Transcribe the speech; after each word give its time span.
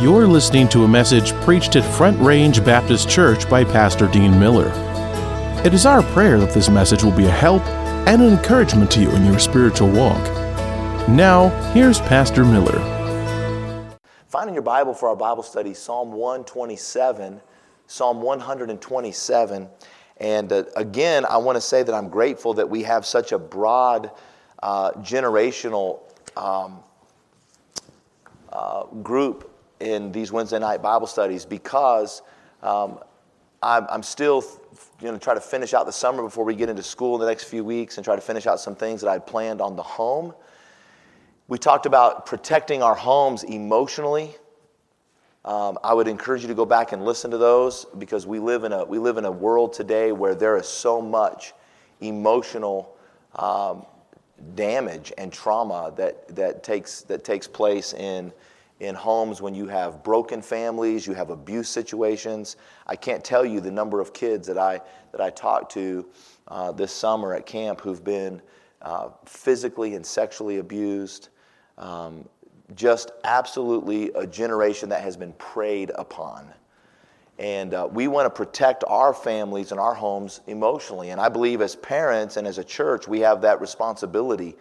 You're 0.00 0.28
listening 0.28 0.68
to 0.68 0.84
a 0.84 0.88
message 0.88 1.32
preached 1.42 1.74
at 1.74 1.82
Front 1.96 2.20
Range 2.20 2.64
Baptist 2.64 3.10
Church 3.10 3.50
by 3.50 3.64
Pastor 3.64 4.06
Dean 4.06 4.38
Miller. 4.38 4.70
It 5.64 5.74
is 5.74 5.86
our 5.86 6.04
prayer 6.04 6.38
that 6.38 6.54
this 6.54 6.68
message 6.68 7.02
will 7.02 7.10
be 7.10 7.26
a 7.26 7.30
help 7.30 7.66
and 8.06 8.22
an 8.22 8.32
encouragement 8.32 8.92
to 8.92 9.00
you 9.00 9.10
in 9.10 9.26
your 9.26 9.40
spiritual 9.40 9.90
walk. 9.90 10.22
Now, 11.08 11.48
here's 11.72 11.98
Pastor 11.98 12.44
Miller. 12.44 12.78
Find 14.28 14.46
in 14.46 14.54
your 14.54 14.62
Bible 14.62 14.94
for 14.94 15.08
our 15.08 15.16
Bible 15.16 15.42
study 15.42 15.74
Psalm 15.74 16.12
127, 16.12 17.40
Psalm 17.88 18.22
127. 18.22 19.68
And 20.18 20.52
uh, 20.52 20.62
again, 20.76 21.24
I 21.24 21.38
want 21.38 21.56
to 21.56 21.60
say 21.60 21.82
that 21.82 21.92
I'm 21.92 22.08
grateful 22.08 22.54
that 22.54 22.70
we 22.70 22.84
have 22.84 23.04
such 23.04 23.32
a 23.32 23.38
broad 23.38 24.12
uh, 24.62 24.92
generational 24.92 26.02
um, 26.36 26.84
uh, 28.52 28.84
group 29.02 29.56
in 29.80 30.12
these 30.12 30.32
Wednesday 30.32 30.58
night 30.58 30.82
Bible 30.82 31.06
studies 31.06 31.44
because 31.44 32.22
um, 32.62 32.98
I'm, 33.62 33.86
I'm, 33.88 34.02
still, 34.02 34.44
you 35.00 35.10
know, 35.10 35.18
try 35.18 35.34
to 35.34 35.40
finish 35.40 35.74
out 35.74 35.86
the 35.86 35.92
summer 35.92 36.22
before 36.22 36.44
we 36.44 36.54
get 36.54 36.68
into 36.68 36.82
school 36.82 37.14
in 37.16 37.20
the 37.20 37.26
next 37.26 37.44
few 37.44 37.64
weeks 37.64 37.96
and 37.98 38.04
try 38.04 38.14
to 38.14 38.22
finish 38.22 38.46
out 38.46 38.60
some 38.60 38.74
things 38.74 39.00
that 39.00 39.08
I 39.08 39.18
planned 39.18 39.60
on 39.60 39.76
the 39.76 39.82
home. 39.82 40.34
We 41.48 41.58
talked 41.58 41.86
about 41.86 42.26
protecting 42.26 42.82
our 42.82 42.94
homes 42.94 43.42
emotionally. 43.42 44.34
Um, 45.44 45.78
I 45.82 45.94
would 45.94 46.08
encourage 46.08 46.42
you 46.42 46.48
to 46.48 46.54
go 46.54 46.66
back 46.66 46.92
and 46.92 47.04
listen 47.04 47.30
to 47.30 47.38
those 47.38 47.86
because 47.96 48.26
we 48.26 48.38
live 48.38 48.64
in 48.64 48.72
a, 48.72 48.84
we 48.84 48.98
live 48.98 49.16
in 49.16 49.24
a 49.24 49.32
world 49.32 49.72
today 49.72 50.12
where 50.12 50.34
there 50.34 50.56
is 50.56 50.68
so 50.68 51.00
much 51.00 51.54
emotional 52.00 52.94
um, 53.36 53.86
damage 54.54 55.12
and 55.16 55.32
trauma 55.32 55.92
that, 55.96 56.34
that, 56.34 56.62
takes, 56.62 57.02
that 57.02 57.24
takes 57.24 57.46
place 57.46 57.94
in, 57.94 58.32
in 58.80 58.94
homes 58.94 59.42
when 59.42 59.54
you 59.54 59.66
have 59.66 60.02
broken 60.04 60.40
families, 60.40 61.06
you 61.06 61.14
have 61.14 61.30
abuse 61.30 61.68
situations. 61.68 62.56
I 62.86 62.96
can't 62.96 63.24
tell 63.24 63.44
you 63.44 63.60
the 63.60 63.70
number 63.70 64.00
of 64.00 64.12
kids 64.12 64.46
that 64.46 64.58
I, 64.58 64.80
that 65.12 65.20
I 65.20 65.30
talked 65.30 65.72
to 65.72 66.06
uh, 66.46 66.72
this 66.72 66.92
summer 66.92 67.34
at 67.34 67.44
camp 67.44 67.80
who've 67.80 68.04
been 68.04 68.40
uh, 68.82 69.10
physically 69.24 69.94
and 69.94 70.06
sexually 70.06 70.58
abused. 70.58 71.28
Um, 71.76 72.28
just 72.74 73.10
absolutely 73.24 74.12
a 74.12 74.26
generation 74.26 74.88
that 74.90 75.02
has 75.02 75.16
been 75.16 75.32
preyed 75.34 75.90
upon. 75.94 76.52
And 77.38 77.72
uh, 77.72 77.88
we 77.90 78.08
want 78.08 78.26
to 78.26 78.30
protect 78.30 78.84
our 78.86 79.14
families 79.14 79.70
and 79.70 79.80
our 79.80 79.94
homes 79.94 80.40
emotionally. 80.46 81.10
And 81.10 81.20
I 81.20 81.28
believe 81.28 81.60
as 81.62 81.76
parents 81.76 82.36
and 82.36 82.46
as 82.46 82.58
a 82.58 82.64
church, 82.64 83.06
we 83.06 83.20
have 83.20 83.40
that 83.42 83.60
responsibility 83.60 84.56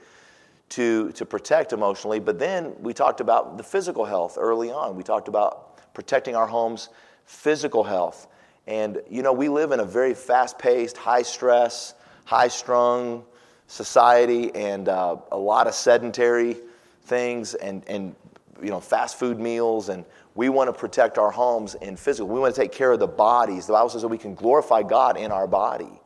to, 0.69 1.11
to 1.13 1.25
protect 1.25 1.73
emotionally. 1.73 2.19
But 2.19 2.39
then 2.39 2.75
we 2.79 2.93
talked 2.93 3.21
about 3.21 3.57
the 3.57 3.63
physical 3.63 4.05
health 4.05 4.37
early 4.39 4.71
on. 4.71 4.95
We 4.95 5.03
talked 5.03 5.27
about 5.27 5.93
protecting 5.93 6.35
our 6.35 6.47
homes' 6.47 6.89
physical 7.25 7.83
health. 7.83 8.27
And, 8.67 9.01
you 9.09 9.21
know, 9.21 9.33
we 9.33 9.47
live 9.47 9.71
in 9.71 9.79
a 9.79 9.85
very 9.85 10.13
fast 10.13 10.59
paced, 10.59 10.97
high 10.97 11.21
stress, 11.21 11.93
high 12.25 12.49
strung 12.49 13.23
society 13.67 14.53
and 14.55 14.89
uh, 14.89 15.17
a 15.31 15.37
lot 15.37 15.67
of 15.67 15.73
sedentary 15.73 16.57
things 17.03 17.53
and, 17.55 17.83
and, 17.87 18.15
you 18.61 18.69
know, 18.69 18.79
fast 18.79 19.17
food 19.17 19.39
meals. 19.39 19.89
And 19.89 20.03
we 20.35 20.49
want 20.49 20.67
to 20.67 20.73
protect 20.73 21.17
our 21.17 21.31
homes 21.31 21.75
in 21.75 21.95
physical. 21.95 22.27
We 22.27 22.39
want 22.39 22.53
to 22.53 22.61
take 22.61 22.71
care 22.71 22.91
of 22.91 22.99
the 22.99 23.07
bodies. 23.07 23.67
The 23.67 23.73
Bible 23.73 23.89
says 23.89 24.01
that 24.01 24.07
we 24.09 24.17
can 24.17 24.35
glorify 24.35 24.83
God 24.83 25.17
in 25.17 25.31
our 25.31 25.47
body. 25.47 26.01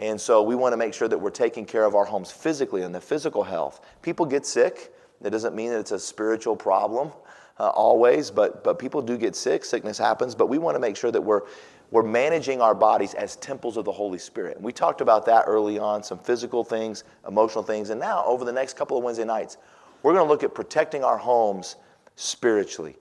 And 0.00 0.18
so 0.18 0.42
we 0.42 0.54
want 0.54 0.72
to 0.72 0.78
make 0.78 0.94
sure 0.94 1.08
that 1.08 1.18
we're 1.18 1.30
taking 1.30 1.66
care 1.66 1.84
of 1.84 1.94
our 1.94 2.06
homes 2.06 2.30
physically 2.30 2.82
and 2.82 2.94
the 2.94 3.00
physical 3.00 3.42
health. 3.42 3.84
People 4.00 4.24
get 4.24 4.46
sick. 4.46 4.94
That 5.20 5.30
doesn't 5.30 5.54
mean 5.54 5.70
that 5.70 5.78
it's 5.78 5.92
a 5.92 5.98
spiritual 5.98 6.56
problem 6.56 7.12
uh, 7.58 7.68
always, 7.68 8.30
but, 8.30 8.64
but 8.64 8.78
people 8.78 9.02
do 9.02 9.18
get 9.18 9.36
sick. 9.36 9.62
Sickness 9.62 9.98
happens. 9.98 10.34
But 10.34 10.46
we 10.46 10.56
want 10.56 10.74
to 10.74 10.78
make 10.78 10.96
sure 10.96 11.10
that 11.10 11.20
we're, 11.20 11.42
we're 11.90 12.02
managing 12.02 12.62
our 12.62 12.74
bodies 12.74 13.12
as 13.12 13.36
temples 13.36 13.76
of 13.76 13.84
the 13.84 13.92
Holy 13.92 14.18
Spirit. 14.18 14.56
And 14.56 14.64
we 14.64 14.72
talked 14.72 15.02
about 15.02 15.26
that 15.26 15.44
early 15.46 15.78
on 15.78 16.02
some 16.02 16.18
physical 16.18 16.64
things, 16.64 17.04
emotional 17.28 17.62
things. 17.62 17.90
And 17.90 18.00
now, 18.00 18.24
over 18.24 18.46
the 18.46 18.52
next 18.52 18.76
couple 18.76 18.96
of 18.96 19.04
Wednesday 19.04 19.26
nights, 19.26 19.58
we're 20.02 20.14
going 20.14 20.24
to 20.24 20.28
look 20.30 20.42
at 20.42 20.54
protecting 20.54 21.04
our 21.04 21.18
homes 21.18 21.76
spiritually. 22.16 22.96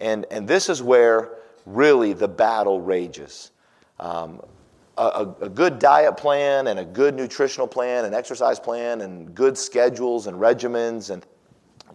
And, 0.00 0.26
and 0.30 0.46
this 0.46 0.68
is 0.68 0.82
where 0.82 1.38
really 1.64 2.12
the 2.12 2.28
battle 2.28 2.82
rages. 2.82 3.52
Um, 3.98 4.42
a, 4.96 5.34
a, 5.40 5.48
good 5.48 5.78
diet 5.78 6.16
plan 6.16 6.68
and 6.68 6.78
a 6.78 6.84
good 6.84 7.14
nutritional 7.14 7.66
plan 7.66 8.04
and 8.04 8.14
exercise 8.14 8.60
plan 8.60 9.00
and 9.00 9.34
good 9.34 9.58
schedules 9.58 10.26
and 10.26 10.38
regimens 10.38 11.10
and 11.10 11.26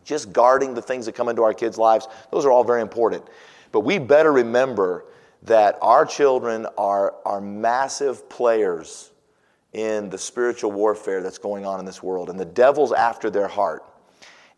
just 0.03 0.33
guarding 0.33 0.73
the 0.73 0.81
things 0.81 1.05
that 1.05 1.13
come 1.13 1.29
into 1.29 1.43
our 1.43 1.53
kids' 1.53 1.77
lives, 1.77 2.07
those 2.31 2.45
are 2.45 2.51
all 2.51 2.63
very 2.63 2.81
important. 2.81 3.23
But 3.71 3.81
we 3.81 3.99
better 3.99 4.31
remember 4.31 5.05
that 5.43 5.77
our 5.81 6.05
children 6.05 6.67
are, 6.77 7.15
are 7.25 7.39
massive 7.39 8.27
players 8.29 9.11
in 9.73 10.09
the 10.09 10.17
spiritual 10.17 10.71
warfare 10.71 11.21
that's 11.21 11.38
going 11.38 11.65
on 11.65 11.79
in 11.79 11.85
this 11.85 12.01
world. 12.01 12.29
And 12.29 12.39
the 12.39 12.45
devil's 12.45 12.91
after 12.91 13.29
their 13.29 13.47
heart 13.47 13.83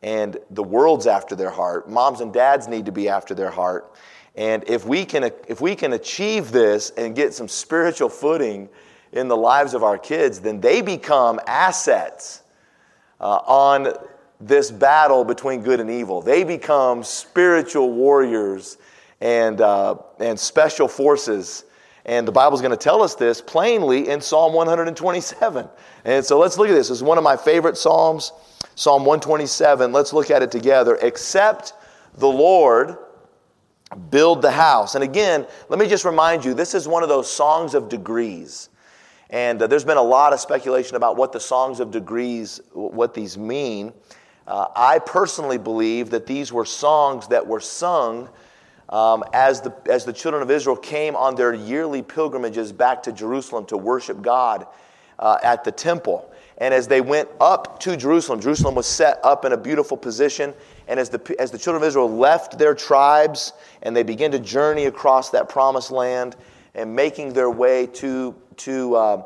and 0.02 0.38
the 0.50 0.64
world's 0.64 1.06
after 1.06 1.36
their 1.36 1.50
heart. 1.50 1.90
Moms 1.90 2.22
and 2.22 2.34
dads 2.34 2.68
need 2.68 2.86
to 2.86 2.92
be 2.92 3.10
after 3.10 3.36
their 3.36 3.52
heart. 3.52 3.94
And 4.36 4.64
if 4.68 4.86
we 4.86 5.06
can, 5.06 5.30
if 5.48 5.60
we 5.60 5.76
can 5.76 5.94
achieve 5.94 6.52
this 6.52 6.92
and 6.92 7.16
get 7.16 7.34
some 7.34 7.48
spiritual 7.48 8.10
footing 8.10 8.70
in 9.12 9.28
the 9.28 9.36
lives 9.36 9.74
of 9.74 9.84
our 9.84 9.98
kids, 9.98 10.40
then 10.40 10.62
they 10.62 10.82
become 10.82 11.40
assets 11.48 12.44
uh, 13.20 13.40
on 13.46 13.94
this 14.40 14.72
battle 14.72 15.24
between 15.24 15.62
good 15.62 15.80
and 15.80 15.90
evil. 15.90 16.22
They 16.22 16.44
become 16.44 17.04
spiritual 17.04 17.92
warriors 17.92 18.78
and, 19.20 19.62
uh, 19.62 19.96
and 20.20 20.40
special 20.40 20.88
forces. 20.88 21.66
And 22.06 22.28
the 22.28 22.32
Bible's 22.32 22.62
going 22.62 22.72
to 22.72 22.78
tell 22.78 23.04
us 23.04 23.16
this 23.16 23.42
plainly 23.42 24.10
in 24.10 24.22
Psalm 24.22 24.54
127. 24.54 25.70
And 26.06 26.26
so 26.26 26.40
let's 26.40 26.58
look 26.58 26.70
at 26.70 26.74
this. 26.74 26.88
This 26.88 26.98
is 26.98 27.04
one 27.04 27.18
of 27.18 27.24
my 27.24 27.38
favorite 27.38 27.78
Psalms. 27.78 28.32
Psalm 28.76 29.04
127, 29.06 29.92
let's 29.92 30.14
look 30.14 30.32
at 30.32 30.42
it 30.42 30.52
together. 30.52 30.98
Except 31.02 31.74
the 32.16 32.28
Lord 32.28 32.98
build 34.10 34.42
the 34.42 34.52
house. 34.52 34.96
And 34.96 35.04
again, 35.04 35.46
let 35.70 35.80
me 35.80 35.88
just 35.88 36.06
remind 36.06 36.46
you 36.46 36.54
this 36.54 36.74
is 36.74 36.88
one 36.88 37.04
of 37.04 37.10
those 37.10 37.30
songs 37.30 37.74
of 37.74 37.90
degrees. 37.90 38.70
And 39.30 39.62
uh, 39.62 39.68
there's 39.68 39.86
been 39.86 39.98
a 39.98 40.02
lot 40.02 40.34
of 40.34 40.40
speculation 40.40 40.96
about 40.96 41.16
what 41.18 41.32
the 41.32 41.40
songs 41.40 41.80
of 41.80 41.92
degrees, 41.92 42.62
what 42.74 43.14
these 43.14 43.38
mean. 43.38 43.94
Uh, 44.48 44.68
I 44.76 45.00
personally 45.00 45.58
believe 45.58 46.10
that 46.10 46.26
these 46.26 46.52
were 46.52 46.66
songs 46.66 47.28
that 47.28 47.46
were 47.46 47.60
sung 47.60 48.30
um, 48.90 49.24
as, 49.32 49.62
the, 49.62 49.74
as 49.90 50.04
the 50.04 50.12
children 50.12 50.44
of 50.44 50.52
Israel 50.52 50.76
came 50.76 51.16
on 51.16 51.36
their 51.36 51.54
yearly 51.54 52.02
pilgrimages 52.02 52.72
back 52.74 53.04
to 53.04 53.14
Jerusalem 53.14 53.66
to 53.68 53.78
worship 53.78 54.22
God 54.22 54.68
uh, 55.18 55.38
at 55.44 55.64
the 55.64 55.72
temple. 55.72 56.30
And 56.58 56.74
as 56.74 56.88
they 56.88 57.02
went 57.02 57.30
up 57.40 57.80
to 57.82 57.96
Jerusalem, 57.96 58.42
Jerusalem 58.42 58.76
was 58.76 58.86
set 58.86 59.20
up 59.24 59.46
in 59.46 59.54
a 59.54 59.58
beautiful 59.58 59.98
position. 59.98 60.54
And 60.92 61.00
as 61.00 61.08
the, 61.08 61.36
as 61.40 61.52
the 61.52 61.58
children 61.58 61.82
of 61.82 61.88
Israel 61.88 62.12
left 62.12 62.58
their 62.58 62.76
tribes 62.76 63.54
and 63.82 63.96
they 63.96 64.04
began 64.04 64.30
to 64.32 64.40
journey 64.40 64.88
across 64.88 65.30
that 65.30 65.48
promised 65.48 65.90
land 65.90 66.36
and 66.76 66.94
making 66.94 67.32
their 67.32 67.50
way 67.50 67.88
to, 67.88 68.36
to 68.58 68.96
uh, 68.96 69.24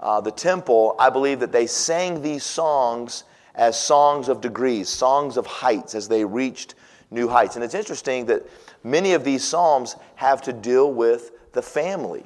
uh, 0.00 0.22
the 0.22 0.30
temple, 0.30 0.96
I 0.98 1.10
believe 1.10 1.38
that 1.40 1.52
they 1.52 1.66
sang 1.66 2.22
these 2.22 2.44
songs 2.44 3.24
as 3.54 3.78
songs 3.78 4.30
of 4.30 4.40
degrees, 4.40 4.88
songs 4.88 5.36
of 5.36 5.44
heights 5.44 5.94
as 5.94 6.08
they 6.08 6.24
reached 6.24 6.76
new 7.10 7.28
heights. 7.28 7.56
And 7.56 7.64
it's 7.64 7.74
interesting 7.74 8.24
that 8.26 8.46
many 8.82 9.12
of 9.12 9.22
these 9.22 9.44
psalms 9.44 9.96
have 10.14 10.40
to 10.42 10.52
deal 10.54 10.90
with 10.90 11.32
the 11.52 11.60
family. 11.60 12.24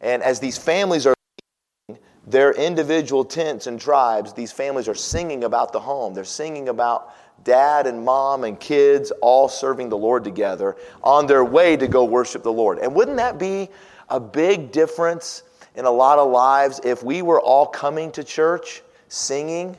And 0.00 0.24
as 0.24 0.40
these 0.40 0.58
families 0.58 1.06
are 1.06 1.14
their 2.26 2.50
individual 2.50 3.24
tents 3.24 3.68
and 3.68 3.80
tribes, 3.80 4.32
these 4.32 4.50
families 4.50 4.88
are 4.88 4.94
singing 4.96 5.44
about 5.44 5.72
the 5.72 5.78
home. 5.78 6.14
They're 6.14 6.24
singing 6.24 6.68
about 6.68 7.14
dad 7.44 7.86
and 7.86 8.04
mom 8.04 8.44
and 8.44 8.58
kids 8.58 9.10
all 9.20 9.48
serving 9.48 9.88
the 9.88 9.96
Lord 9.96 10.24
together 10.24 10.76
on 11.02 11.26
their 11.26 11.44
way 11.44 11.76
to 11.76 11.88
go 11.88 12.04
worship 12.04 12.42
the 12.42 12.52
Lord. 12.52 12.78
And 12.78 12.94
wouldn't 12.94 13.16
that 13.18 13.38
be 13.38 13.68
a 14.08 14.20
big 14.20 14.72
difference 14.72 15.42
in 15.74 15.84
a 15.84 15.90
lot 15.90 16.18
of 16.18 16.30
lives 16.30 16.80
if 16.84 17.02
we 17.02 17.22
were 17.22 17.40
all 17.40 17.66
coming 17.66 18.10
to 18.12 18.24
church 18.24 18.82
singing 19.08 19.78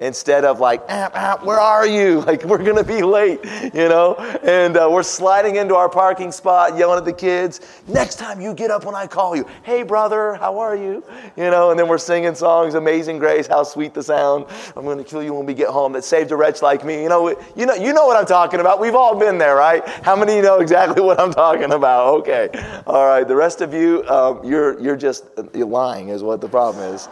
instead 0.00 0.44
of 0.44 0.60
like, 0.60 0.82
ah, 0.88 1.10
ah, 1.14 1.40
where 1.44 1.60
are 1.60 1.86
you? 1.86 2.24
Like, 2.30 2.44
we're 2.44 2.62
going 2.62 2.76
to 2.76 2.84
be 2.84 3.02
late, 3.02 3.40
you 3.74 3.88
know? 3.88 4.14
And 4.44 4.76
uh, 4.76 4.88
we're 4.88 5.02
sliding 5.02 5.56
into 5.56 5.74
our 5.74 5.88
parking 5.88 6.30
spot, 6.30 6.76
yelling 6.76 6.98
at 6.98 7.04
the 7.04 7.12
kids, 7.12 7.60
next 7.88 8.16
time 8.20 8.40
you 8.40 8.54
get 8.54 8.70
up 8.70 8.84
when 8.84 8.94
I 8.94 9.08
call 9.08 9.34
you, 9.34 9.44
hey, 9.64 9.82
brother, 9.82 10.34
how 10.34 10.60
are 10.60 10.76
you? 10.76 11.02
You 11.36 11.50
know, 11.50 11.70
and 11.70 11.78
then 11.78 11.88
we're 11.88 11.98
singing 11.98 12.36
songs, 12.36 12.74
Amazing 12.74 13.18
Grace, 13.18 13.48
how 13.48 13.64
sweet 13.64 13.94
the 13.94 14.02
sound. 14.02 14.46
I'm 14.76 14.84
going 14.84 14.98
to 14.98 15.02
kill 15.02 15.24
you 15.24 15.34
when 15.34 15.44
we 15.44 15.54
get 15.54 15.70
home 15.70 15.92
that 15.94 16.04
saved 16.04 16.30
a 16.30 16.36
wretch 16.36 16.62
like 16.62 16.84
me. 16.84 17.02
You 17.02 17.08
know, 17.08 17.28
you 17.56 17.66
know, 17.66 17.74
you 17.74 17.92
know 17.92 18.06
what 18.06 18.16
I'm 18.16 18.26
talking 18.26 18.60
about. 18.60 18.78
We've 18.78 18.94
all 18.94 19.18
been 19.18 19.38
there, 19.38 19.56
right? 19.56 19.86
How 20.04 20.14
many 20.14 20.32
of 20.32 20.36
you 20.36 20.42
know 20.42 20.60
exactly 20.60 21.02
what 21.02 21.18
I'm 21.18 21.32
talking 21.32 21.72
about? 21.72 22.14
Okay. 22.20 22.48
All 22.86 23.06
right. 23.06 23.26
The 23.26 23.36
rest 23.36 23.60
of 23.60 23.74
you, 23.74 24.08
um, 24.08 24.44
you're, 24.44 24.80
you're 24.80 24.96
just 24.96 25.24
you're 25.52 25.66
lying 25.66 26.10
is 26.10 26.22
what 26.22 26.40
the 26.40 26.48
problem 26.48 26.94
is. 26.94 27.08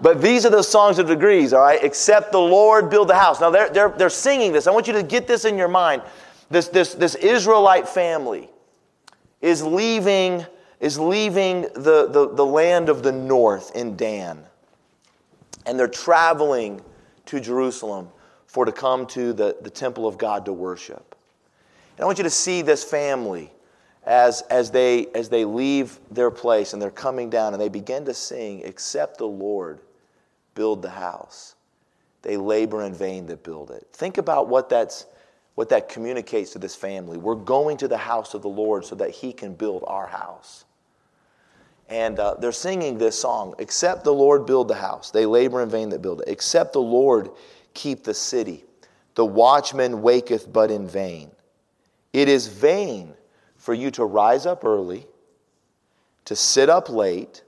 But 0.00 0.22
these 0.22 0.46
are 0.46 0.50
the 0.50 0.62
songs 0.62 0.98
of 0.98 1.08
degrees, 1.08 1.52
all 1.52 1.60
right? 1.60 1.82
Except 1.82 2.30
the 2.30 2.40
Lord 2.40 2.88
build 2.88 3.08
the 3.08 3.16
house. 3.16 3.40
Now, 3.40 3.50
they're, 3.50 3.68
they're, 3.68 3.88
they're 3.88 4.10
singing 4.10 4.52
this. 4.52 4.66
I 4.66 4.70
want 4.70 4.86
you 4.86 4.92
to 4.92 5.02
get 5.02 5.26
this 5.26 5.44
in 5.44 5.58
your 5.58 5.68
mind. 5.68 6.02
This, 6.50 6.68
this, 6.68 6.94
this 6.94 7.14
Israelite 7.16 7.88
family 7.88 8.48
is 9.40 9.62
leaving, 9.62 10.46
is 10.80 10.98
leaving 10.98 11.62
the, 11.62 12.08
the, 12.10 12.32
the 12.32 12.46
land 12.46 12.88
of 12.88 13.02
the 13.02 13.12
north 13.12 13.74
in 13.74 13.96
Dan. 13.96 14.44
And 15.66 15.78
they're 15.78 15.88
traveling 15.88 16.80
to 17.26 17.40
Jerusalem 17.40 18.08
for 18.46 18.64
to 18.64 18.72
come 18.72 19.04
to 19.08 19.32
the, 19.32 19.56
the 19.60 19.70
temple 19.70 20.06
of 20.06 20.16
God 20.16 20.44
to 20.46 20.52
worship. 20.52 21.16
And 21.96 22.04
I 22.04 22.06
want 22.06 22.18
you 22.18 22.24
to 22.24 22.30
see 22.30 22.62
this 22.62 22.84
family 22.84 23.52
as, 24.04 24.42
as, 24.42 24.70
they, 24.70 25.08
as 25.08 25.28
they 25.28 25.44
leave 25.44 25.98
their 26.10 26.30
place 26.30 26.72
and 26.72 26.80
they're 26.80 26.90
coming 26.90 27.28
down 27.28 27.52
and 27.52 27.60
they 27.60 27.68
begin 27.68 28.04
to 28.06 28.14
sing, 28.14 28.62
Except 28.64 29.18
the 29.18 29.26
Lord 29.26 29.80
build 30.58 30.82
the 30.82 30.90
house. 30.90 31.54
They 32.22 32.36
labor 32.36 32.82
in 32.82 32.92
vain 32.92 33.26
that 33.26 33.44
build 33.44 33.70
it. 33.70 33.86
Think 33.92 34.18
about 34.18 34.48
what, 34.48 34.68
that's, 34.68 35.06
what 35.54 35.68
that 35.68 35.88
communicates 35.88 36.50
to 36.54 36.58
this 36.58 36.74
family. 36.74 37.16
We're 37.16 37.36
going 37.36 37.76
to 37.76 37.86
the 37.86 37.96
house 37.96 38.34
of 38.34 38.42
the 38.42 38.48
Lord 38.48 38.84
so 38.84 38.96
that 38.96 39.10
He 39.10 39.32
can 39.32 39.54
build 39.54 39.84
our 39.86 40.08
house. 40.08 40.64
And 41.88 42.18
uh, 42.18 42.34
they're 42.34 42.50
singing 42.50 42.98
this 42.98 43.16
song 43.16 43.54
Except 43.60 44.02
the 44.02 44.12
Lord 44.12 44.46
build 44.46 44.66
the 44.66 44.74
house, 44.74 45.12
they 45.12 45.26
labor 45.26 45.62
in 45.62 45.70
vain 45.70 45.90
that 45.90 46.02
build 46.02 46.22
it. 46.22 46.28
Except 46.28 46.72
the 46.72 46.80
Lord 46.80 47.30
keep 47.72 48.02
the 48.02 48.12
city, 48.12 48.64
the 49.14 49.24
watchman 49.24 50.02
waketh 50.02 50.52
but 50.52 50.72
in 50.72 50.88
vain. 50.88 51.30
It 52.12 52.28
is 52.28 52.48
vain 52.48 53.14
for 53.56 53.74
you 53.74 53.92
to 53.92 54.04
rise 54.04 54.44
up 54.44 54.64
early, 54.64 55.06
to 56.24 56.34
sit 56.34 56.68
up 56.68 56.88
late, 56.88 57.44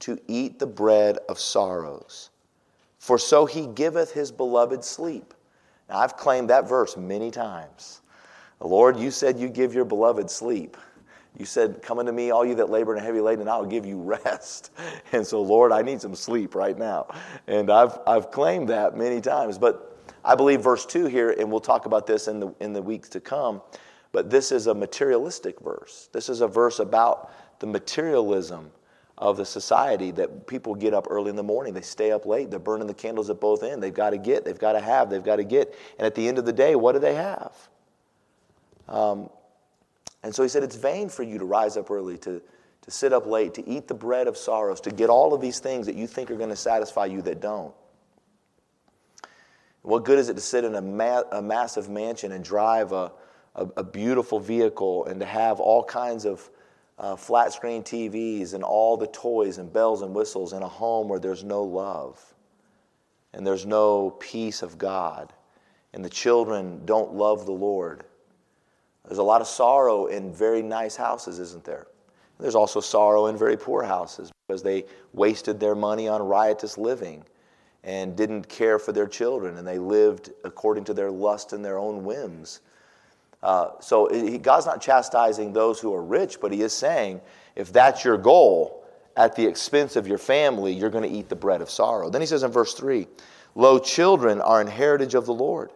to 0.00 0.18
eat 0.26 0.58
the 0.58 0.66
bread 0.66 1.18
of 1.28 1.38
sorrows. 1.38 2.30
For 2.98 3.18
so 3.18 3.46
he 3.46 3.66
giveth 3.66 4.12
his 4.12 4.30
beloved 4.30 4.84
sleep. 4.84 5.34
Now, 5.88 5.98
I've 5.98 6.16
claimed 6.16 6.50
that 6.50 6.68
verse 6.68 6.96
many 6.96 7.30
times. 7.30 8.00
Lord, 8.60 8.96
you 8.98 9.10
said 9.10 9.38
you 9.38 9.48
give 9.48 9.72
your 9.72 9.84
beloved 9.84 10.28
sleep. 10.30 10.76
You 11.38 11.44
said, 11.44 11.80
Come 11.82 12.00
unto 12.00 12.10
me, 12.10 12.30
all 12.30 12.44
you 12.44 12.56
that 12.56 12.70
labor 12.70 12.92
and 12.92 13.00
are 13.00 13.04
heavy 13.04 13.20
laden, 13.20 13.42
and 13.42 13.50
I'll 13.50 13.64
give 13.64 13.86
you 13.86 14.00
rest. 14.00 14.72
And 15.12 15.26
so, 15.26 15.40
Lord, 15.40 15.72
I 15.72 15.80
need 15.82 16.00
some 16.00 16.14
sleep 16.14 16.54
right 16.54 16.76
now. 16.76 17.06
And 17.46 17.70
I've, 17.70 17.98
I've 18.06 18.30
claimed 18.30 18.68
that 18.68 18.96
many 18.96 19.20
times. 19.20 19.56
But 19.56 19.98
I 20.24 20.34
believe 20.34 20.60
verse 20.60 20.84
2 20.84 21.06
here, 21.06 21.30
and 21.30 21.50
we'll 21.50 21.60
talk 21.60 21.86
about 21.86 22.06
this 22.06 22.28
in 22.28 22.40
the, 22.40 22.54
in 22.60 22.72
the 22.72 22.82
weeks 22.82 23.08
to 23.10 23.20
come, 23.20 23.62
but 24.12 24.28
this 24.28 24.52
is 24.52 24.66
a 24.66 24.74
materialistic 24.74 25.60
verse. 25.60 26.08
This 26.12 26.28
is 26.28 26.40
a 26.40 26.48
verse 26.48 26.80
about 26.80 27.32
the 27.60 27.66
materialism 27.66 28.70
of 29.18 29.36
the 29.36 29.44
society 29.44 30.12
that 30.12 30.46
people 30.46 30.74
get 30.74 30.94
up 30.94 31.08
early 31.10 31.30
in 31.30 31.36
the 31.36 31.42
morning. 31.42 31.74
They 31.74 31.80
stay 31.80 32.12
up 32.12 32.24
late. 32.24 32.50
They're 32.50 32.58
burning 32.58 32.86
the 32.86 32.94
candles 32.94 33.28
at 33.30 33.40
both 33.40 33.62
ends. 33.62 33.80
They've 33.80 33.92
got 33.92 34.10
to 34.10 34.18
get, 34.18 34.44
they've 34.44 34.58
got 34.58 34.72
to 34.72 34.80
have, 34.80 35.10
they've 35.10 35.22
got 35.22 35.36
to 35.36 35.44
get. 35.44 35.74
And 35.98 36.06
at 36.06 36.14
the 36.14 36.26
end 36.26 36.38
of 36.38 36.44
the 36.44 36.52
day, 36.52 36.76
what 36.76 36.92
do 36.92 37.00
they 37.00 37.14
have? 37.14 37.52
Um, 38.88 39.28
and 40.22 40.34
so 40.34 40.42
he 40.42 40.48
said, 40.48 40.62
It's 40.62 40.76
vain 40.76 41.08
for 41.08 41.24
you 41.24 41.38
to 41.38 41.44
rise 41.44 41.76
up 41.76 41.90
early, 41.90 42.16
to, 42.18 42.40
to 42.82 42.90
sit 42.90 43.12
up 43.12 43.26
late, 43.26 43.54
to 43.54 43.68
eat 43.68 43.88
the 43.88 43.94
bread 43.94 44.28
of 44.28 44.36
sorrows, 44.36 44.80
to 44.82 44.90
get 44.90 45.10
all 45.10 45.34
of 45.34 45.40
these 45.40 45.58
things 45.58 45.86
that 45.86 45.96
you 45.96 46.06
think 46.06 46.30
are 46.30 46.36
going 46.36 46.50
to 46.50 46.56
satisfy 46.56 47.06
you 47.06 47.20
that 47.22 47.40
don't. 47.40 47.74
What 49.82 50.04
good 50.04 50.18
is 50.18 50.28
it 50.28 50.34
to 50.34 50.40
sit 50.40 50.64
in 50.64 50.74
a, 50.74 50.82
ma- 50.82 51.22
a 51.32 51.42
massive 51.42 51.88
mansion 51.88 52.32
and 52.32 52.44
drive 52.44 52.92
a, 52.92 53.10
a, 53.54 53.66
a, 53.78 53.84
beautiful 53.84 54.38
vehicle 54.38 55.06
and 55.06 55.20
to 55.20 55.26
have 55.26 55.60
all 55.60 55.82
kinds 55.82 56.24
of 56.24 56.50
uh, 56.98 57.16
flat 57.16 57.52
screen 57.52 57.82
TVs 57.82 58.54
and 58.54 58.64
all 58.64 58.96
the 58.96 59.06
toys 59.06 59.58
and 59.58 59.72
bells 59.72 60.02
and 60.02 60.14
whistles 60.14 60.52
in 60.52 60.62
a 60.62 60.68
home 60.68 61.08
where 61.08 61.20
there's 61.20 61.44
no 61.44 61.62
love 61.62 62.34
and 63.32 63.46
there's 63.46 63.66
no 63.66 64.10
peace 64.18 64.62
of 64.62 64.78
God 64.78 65.32
and 65.92 66.04
the 66.04 66.10
children 66.10 66.82
don't 66.84 67.14
love 67.14 67.46
the 67.46 67.52
Lord? 67.52 68.04
There's 69.04 69.18
a 69.18 69.22
lot 69.22 69.40
of 69.40 69.46
sorrow 69.46 70.06
in 70.06 70.32
very 70.34 70.60
nice 70.60 70.96
houses, 70.96 71.38
isn't 71.38 71.64
there? 71.64 71.86
There's 72.38 72.54
also 72.54 72.80
sorrow 72.80 73.26
in 73.26 73.36
very 73.36 73.56
poor 73.56 73.82
houses 73.82 74.30
because 74.46 74.62
they 74.62 74.84
wasted 75.12 75.58
their 75.58 75.74
money 75.74 76.08
on 76.08 76.22
riotous 76.22 76.78
living 76.78 77.24
and 77.84 78.16
didn't 78.16 78.48
care 78.48 78.78
for 78.78 78.92
their 78.92 79.06
children 79.06 79.56
and 79.56 79.66
they 79.66 79.78
lived 79.78 80.32
according 80.44 80.84
to 80.84 80.94
their 80.94 81.10
lust 81.10 81.52
and 81.52 81.64
their 81.64 81.78
own 81.78 82.04
whims. 82.04 82.60
Uh, 83.42 83.70
so 83.80 84.08
he, 84.08 84.38
God's 84.38 84.66
not 84.66 84.80
chastising 84.80 85.52
those 85.52 85.80
who 85.80 85.94
are 85.94 86.02
rich, 86.02 86.40
but 86.40 86.52
he 86.52 86.62
is 86.62 86.72
saying 86.72 87.20
if 87.56 87.72
that's 87.72 88.04
your 88.04 88.18
goal, 88.18 88.84
at 89.16 89.34
the 89.34 89.44
expense 89.44 89.96
of 89.96 90.06
your 90.06 90.18
family, 90.18 90.72
you're 90.72 90.90
going 90.90 91.02
to 91.02 91.10
eat 91.10 91.28
the 91.28 91.34
bread 91.34 91.60
of 91.60 91.68
sorrow. 91.68 92.08
Then 92.08 92.20
he 92.20 92.26
says 92.26 92.44
in 92.44 92.52
verse 92.52 92.74
3 92.74 93.08
Lo, 93.56 93.80
children 93.80 94.40
are 94.40 94.60
an 94.60 94.68
heritage 94.68 95.14
of 95.14 95.26
the 95.26 95.34
Lord 95.34 95.70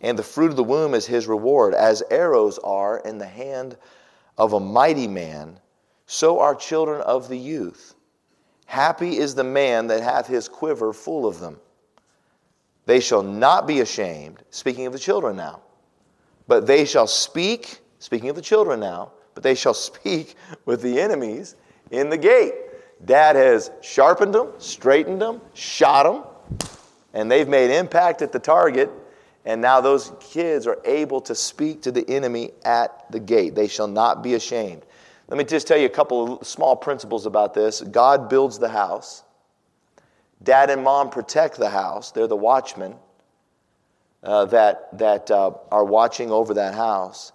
and 0.00 0.18
the 0.18 0.22
fruit 0.22 0.50
of 0.50 0.56
the 0.56 0.64
womb 0.64 0.94
is 0.94 1.06
his 1.06 1.26
reward. 1.26 1.74
As 1.74 2.02
arrows 2.10 2.58
are 2.58 2.98
in 2.98 3.18
the 3.18 3.26
hand 3.26 3.76
of 4.36 4.52
a 4.52 4.60
mighty 4.60 5.08
man, 5.08 5.58
so 6.06 6.38
are 6.40 6.54
children 6.54 7.00
of 7.00 7.28
the 7.28 7.38
youth. 7.38 7.94
Happy 8.66 9.16
is 9.16 9.34
the 9.34 9.44
man 9.44 9.88
that 9.88 10.02
hath 10.02 10.26
his 10.26 10.48
quiver 10.48 10.92
full 10.92 11.26
of 11.26 11.40
them. 11.40 11.58
They 12.86 13.00
shall 13.00 13.22
not 13.22 13.66
be 13.66 13.80
ashamed, 13.80 14.42
speaking 14.50 14.86
of 14.86 14.92
the 14.92 14.98
children 14.98 15.36
now, 15.36 15.62
but 16.48 16.66
they 16.66 16.84
shall 16.84 17.06
speak, 17.06 17.78
speaking 18.00 18.28
of 18.28 18.36
the 18.36 18.42
children 18.42 18.80
now, 18.80 19.12
but 19.34 19.44
they 19.44 19.54
shall 19.54 19.74
speak 19.74 20.34
with 20.64 20.82
the 20.82 21.00
enemies 21.00 21.54
in 21.92 22.10
the 22.10 22.18
gate. 22.18 22.54
Dad 23.04 23.36
has 23.36 23.70
sharpened 23.80 24.34
them, 24.34 24.52
straightened 24.58 25.22
them, 25.22 25.40
shot 25.54 26.02
them, 26.02 26.58
and 27.14 27.30
they've 27.30 27.46
made 27.46 27.70
impact 27.70 28.22
at 28.22 28.32
the 28.32 28.40
target 28.40 28.90
and 29.48 29.62
now 29.62 29.80
those 29.80 30.12
kids 30.20 30.66
are 30.66 30.78
able 30.84 31.22
to 31.22 31.34
speak 31.34 31.80
to 31.82 31.90
the 31.90 32.08
enemy 32.10 32.50
at 32.66 33.10
the 33.10 33.18
gate. 33.18 33.54
They 33.54 33.66
shall 33.66 33.88
not 33.88 34.22
be 34.22 34.34
ashamed. 34.34 34.82
Let 35.28 35.38
me 35.38 35.44
just 35.44 35.66
tell 35.66 35.78
you 35.78 35.86
a 35.86 35.90
couple 35.90 36.38
of 36.38 36.46
small 36.46 36.76
principles 36.76 37.24
about 37.24 37.54
this. 37.54 37.80
God 37.80 38.28
builds 38.28 38.58
the 38.58 38.68
house. 38.68 39.22
Dad 40.42 40.68
and 40.68 40.84
mom 40.84 41.08
protect 41.08 41.56
the 41.56 41.70
house. 41.70 42.10
They're 42.10 42.26
the 42.26 42.36
watchmen 42.36 42.96
uh, 44.22 44.44
that, 44.46 44.96
that 44.98 45.30
uh, 45.30 45.52
are 45.70 45.84
watching 45.84 46.30
over 46.30 46.54
that 46.54 46.74
house. 46.74 47.32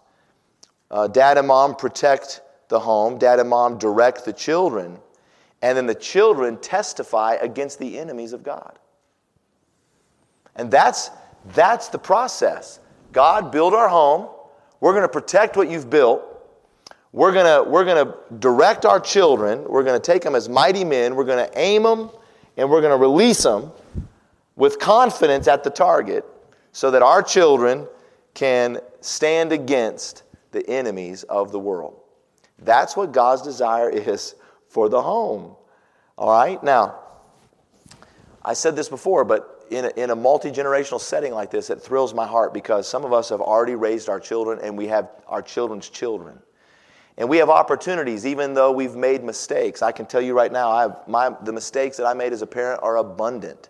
Uh, 0.91 1.07
dad 1.07 1.37
and 1.37 1.47
mom 1.47 1.75
protect 1.75 2.41
the 2.69 2.79
home. 2.79 3.17
Dad 3.17 3.39
and 3.39 3.49
mom 3.49 3.77
direct 3.77 4.25
the 4.25 4.33
children. 4.33 4.99
And 5.61 5.77
then 5.77 5.85
the 5.85 5.95
children 5.95 6.57
testify 6.57 7.35
against 7.35 7.79
the 7.79 7.97
enemies 7.97 8.33
of 8.33 8.43
God. 8.43 8.77
And 10.55 10.69
that's 10.69 11.09
that's 11.55 11.89
the 11.89 11.97
process. 11.97 12.79
God, 13.11 13.51
build 13.51 13.73
our 13.73 13.89
home. 13.89 14.29
We're 14.79 14.91
going 14.91 15.03
to 15.03 15.09
protect 15.09 15.57
what 15.57 15.69
you've 15.69 15.89
built. 15.89 16.23
We're 17.11 17.31
going 17.31 17.71
we're 17.71 17.85
going 17.85 18.05
to 18.05 18.15
direct 18.39 18.85
our 18.85 18.99
children. 18.99 19.63
We're 19.67 19.83
going 19.83 19.99
to 19.99 20.11
take 20.11 20.21
them 20.21 20.35
as 20.35 20.49
mighty 20.49 20.83
men. 20.83 21.15
We're 21.15 21.23
going 21.23 21.47
to 21.47 21.59
aim 21.59 21.83
them 21.83 22.09
and 22.57 22.69
we're 22.69 22.81
going 22.81 22.91
to 22.91 22.97
release 22.97 23.43
them 23.43 23.71
with 24.55 24.79
confidence 24.79 25.47
at 25.47 25.63
the 25.63 25.69
target 25.69 26.25
so 26.73 26.91
that 26.91 27.01
our 27.01 27.23
children 27.23 27.87
can 28.33 28.79
stand 28.99 29.53
against 29.53 30.23
the 30.51 30.67
enemies 30.69 31.23
of 31.23 31.51
the 31.51 31.59
world. 31.59 32.01
That's 32.59 32.97
what 32.97 33.11
God's 33.11 33.43
desire 33.43 33.89
is 33.89 34.35
for 34.67 34.89
the 34.89 35.01
home. 35.01 35.55
All 36.17 36.31
right? 36.31 36.61
Now, 36.63 36.99
I 38.43 38.53
said 38.53 38.75
this 38.75 38.89
before, 38.89 39.23
but 39.23 39.65
in 39.69 39.85
a, 39.85 39.89
in 39.95 40.09
a 40.09 40.15
multi 40.15 40.51
generational 40.51 40.99
setting 40.99 41.33
like 41.33 41.51
this, 41.51 41.69
it 41.69 41.81
thrills 41.81 42.13
my 42.13 42.27
heart 42.27 42.53
because 42.53 42.87
some 42.87 43.05
of 43.05 43.13
us 43.13 43.29
have 43.29 43.39
already 43.39 43.75
raised 43.75 44.09
our 44.09 44.19
children 44.19 44.59
and 44.61 44.77
we 44.77 44.87
have 44.87 45.09
our 45.27 45.41
children's 45.41 45.89
children. 45.89 46.39
And 47.17 47.29
we 47.29 47.37
have 47.37 47.49
opportunities, 47.49 48.25
even 48.25 48.55
though 48.55 48.71
we've 48.71 48.95
made 48.95 49.23
mistakes. 49.23 49.83
I 49.83 49.91
can 49.91 50.07
tell 50.07 50.21
you 50.21 50.33
right 50.33 50.51
now, 50.51 50.71
I 50.71 50.81
have 50.81 51.07
my, 51.07 51.35
the 51.43 51.53
mistakes 51.53 51.97
that 51.97 52.07
I 52.07 52.15
made 52.15 52.33
as 52.33 52.41
a 52.41 52.47
parent 52.47 52.79
are 52.81 52.97
abundant. 52.97 53.69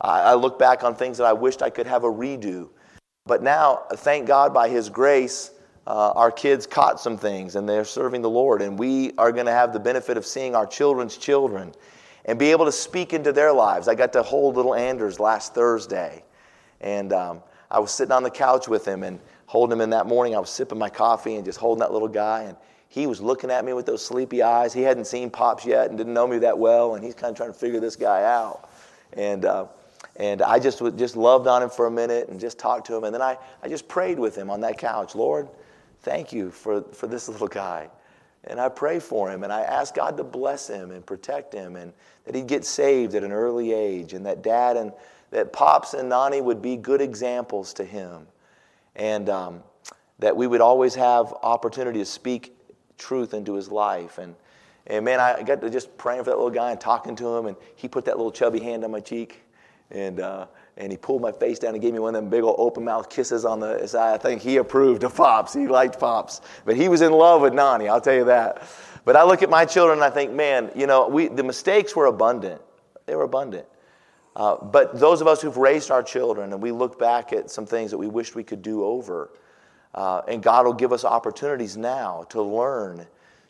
I, 0.00 0.34
look 0.34 0.58
back 0.58 0.84
on 0.84 0.94
things 0.94 1.18
that 1.18 1.24
I 1.24 1.32
wished 1.32 1.60
I 1.62 1.70
could 1.70 1.86
have 1.86 2.04
a 2.04 2.08
redo. 2.08 2.68
But 3.26 3.42
now, 3.42 3.82
thank 3.92 4.26
God 4.26 4.54
by 4.54 4.68
His 4.68 4.88
grace, 4.88 5.50
uh, 5.86 6.12
our 6.12 6.30
kids 6.30 6.66
caught 6.66 7.00
some 7.00 7.16
things 7.16 7.56
and 7.56 7.68
they're 7.68 7.84
serving 7.84 8.22
the 8.22 8.30
Lord. 8.30 8.62
And 8.62 8.78
we 8.78 9.12
are 9.18 9.32
going 9.32 9.46
to 9.46 9.52
have 9.52 9.72
the 9.72 9.80
benefit 9.80 10.16
of 10.16 10.24
seeing 10.24 10.54
our 10.54 10.66
children's 10.66 11.16
children 11.16 11.72
and 12.26 12.38
be 12.38 12.50
able 12.50 12.66
to 12.66 12.72
speak 12.72 13.12
into 13.12 13.32
their 13.32 13.52
lives. 13.52 13.88
I 13.88 13.94
got 13.94 14.12
to 14.12 14.22
hold 14.22 14.56
little 14.56 14.74
Anders 14.74 15.18
last 15.18 15.54
Thursday, 15.54 16.22
and 16.82 17.12
um, 17.12 17.42
I 17.70 17.80
was 17.80 17.90
sitting 17.90 18.12
on 18.12 18.22
the 18.22 18.30
couch 18.30 18.68
with 18.68 18.86
him 18.86 19.02
and 19.02 19.18
holding 19.46 19.72
him 19.72 19.80
in 19.80 19.90
that 19.90 20.06
morning. 20.06 20.36
I 20.36 20.38
was 20.38 20.50
sipping 20.50 20.78
my 20.78 20.90
coffee 20.90 21.36
and 21.36 21.44
just 21.44 21.58
holding 21.58 21.80
that 21.80 21.90
little 21.90 22.08
guy, 22.08 22.42
and 22.42 22.56
he 22.90 23.06
was 23.06 23.22
looking 23.22 23.50
at 23.50 23.64
me 23.64 23.72
with 23.72 23.86
those 23.86 24.04
sleepy 24.04 24.42
eyes. 24.42 24.74
He 24.74 24.82
hadn't 24.82 25.06
seen 25.06 25.30
Pops 25.30 25.64
yet 25.64 25.88
and 25.88 25.96
didn't 25.96 26.12
know 26.12 26.26
me 26.26 26.38
that 26.40 26.58
well, 26.58 26.96
and 26.96 27.04
he's 27.04 27.14
kind 27.14 27.30
of 27.30 27.36
trying 27.36 27.52
to 27.52 27.58
figure 27.58 27.80
this 27.80 27.96
guy 27.96 28.24
out. 28.24 28.68
And, 29.14 29.46
uh, 29.46 29.66
and 30.18 30.42
I 30.42 30.58
just, 30.58 30.82
just 30.96 31.16
loved 31.16 31.46
on 31.46 31.62
him 31.62 31.70
for 31.70 31.86
a 31.86 31.90
minute 31.90 32.28
and 32.28 32.38
just 32.38 32.58
talked 32.58 32.88
to 32.88 32.96
him. 32.96 33.04
And 33.04 33.14
then 33.14 33.22
I, 33.22 33.38
I 33.62 33.68
just 33.68 33.88
prayed 33.88 34.18
with 34.18 34.36
him 34.36 34.50
on 34.50 34.60
that 34.60 34.76
couch 34.76 35.14
Lord, 35.14 35.48
thank 36.00 36.32
you 36.32 36.50
for, 36.50 36.82
for 36.92 37.06
this 37.06 37.28
little 37.30 37.48
guy. 37.48 37.88
And 38.44 38.60
I 38.60 38.68
pray 38.68 38.98
for 38.98 39.30
him 39.30 39.44
and 39.44 39.52
I 39.52 39.62
ask 39.62 39.94
God 39.94 40.16
to 40.16 40.24
bless 40.24 40.68
him 40.68 40.90
and 40.90 41.04
protect 41.06 41.52
him 41.54 41.76
and 41.76 41.92
that 42.24 42.34
he'd 42.34 42.46
get 42.46 42.64
saved 42.64 43.14
at 43.14 43.24
an 43.24 43.32
early 43.32 43.72
age 43.72 44.12
and 44.12 44.26
that 44.26 44.42
dad 44.42 44.76
and 44.76 44.92
that 45.30 45.52
Pops 45.52 45.94
and 45.94 46.08
Nani 46.08 46.40
would 46.40 46.62
be 46.62 46.76
good 46.76 47.00
examples 47.00 47.72
to 47.74 47.84
him. 47.84 48.26
And 48.96 49.28
um, 49.28 49.62
that 50.18 50.36
we 50.36 50.46
would 50.46 50.60
always 50.60 50.94
have 50.94 51.32
opportunity 51.42 52.00
to 52.00 52.04
speak 52.04 52.56
truth 52.96 53.34
into 53.34 53.54
his 53.54 53.70
life. 53.70 54.18
And, 54.18 54.34
and 54.86 55.04
man, 55.04 55.20
I 55.20 55.42
got 55.42 55.60
to 55.60 55.70
just 55.70 55.96
praying 55.96 56.24
for 56.24 56.30
that 56.30 56.36
little 56.36 56.50
guy 56.50 56.72
and 56.72 56.80
talking 56.80 57.14
to 57.16 57.36
him, 57.36 57.46
and 57.46 57.56
he 57.76 57.88
put 57.88 58.04
that 58.06 58.16
little 58.16 58.32
chubby 58.32 58.58
hand 58.58 58.84
on 58.84 58.90
my 58.90 59.00
cheek, 59.00 59.42
and, 59.90 60.20
uh, 60.20 60.46
and 60.76 60.92
he 60.92 60.98
pulled 60.98 61.22
my 61.22 61.32
face 61.32 61.58
down 61.58 61.74
and 61.74 61.82
gave 61.82 61.92
me 61.92 61.98
one 61.98 62.14
of 62.14 62.22
them 62.22 62.30
big 62.30 62.42
old 62.42 62.56
open 62.58 62.84
mouth 62.84 63.08
kisses 63.08 63.44
on 63.44 63.60
the 63.60 63.86
side. 63.86 64.14
I 64.14 64.18
think 64.18 64.42
he 64.42 64.58
approved 64.58 65.04
of 65.04 65.14
Pops. 65.14 65.54
He 65.54 65.66
liked 65.66 65.98
Pops. 65.98 66.40
But 66.64 66.76
he 66.76 66.88
was 66.88 67.00
in 67.00 67.12
love 67.12 67.40
with 67.40 67.54
Nani, 67.54 67.88
I'll 67.88 68.00
tell 68.00 68.14
you 68.14 68.26
that. 68.26 68.62
But 69.04 69.16
I 69.16 69.24
look 69.24 69.42
at 69.42 69.50
my 69.50 69.64
children 69.64 69.98
and 69.98 70.04
I 70.04 70.10
think, 70.10 70.32
man, 70.32 70.70
you 70.74 70.86
know, 70.86 71.08
we, 71.08 71.28
the 71.28 71.42
mistakes 71.42 71.96
were 71.96 72.06
abundant. 72.06 72.60
They 73.06 73.16
were 73.16 73.24
abundant. 73.24 73.66
Uh, 74.36 74.56
but 74.62 75.00
those 75.00 75.20
of 75.20 75.26
us 75.26 75.40
who've 75.42 75.56
raised 75.56 75.90
our 75.90 76.02
children 76.02 76.52
and 76.52 76.62
we 76.62 76.70
look 76.70 76.98
back 76.98 77.32
at 77.32 77.50
some 77.50 77.66
things 77.66 77.90
that 77.90 77.98
we 77.98 78.06
wished 78.06 78.34
we 78.34 78.44
could 78.44 78.62
do 78.62 78.84
over, 78.84 79.30
uh, 79.94 80.22
and 80.28 80.42
God 80.42 80.66
will 80.66 80.74
give 80.74 80.92
us 80.92 81.04
opportunities 81.04 81.76
now 81.76 82.24
to 82.28 82.42
learn, 82.42 83.06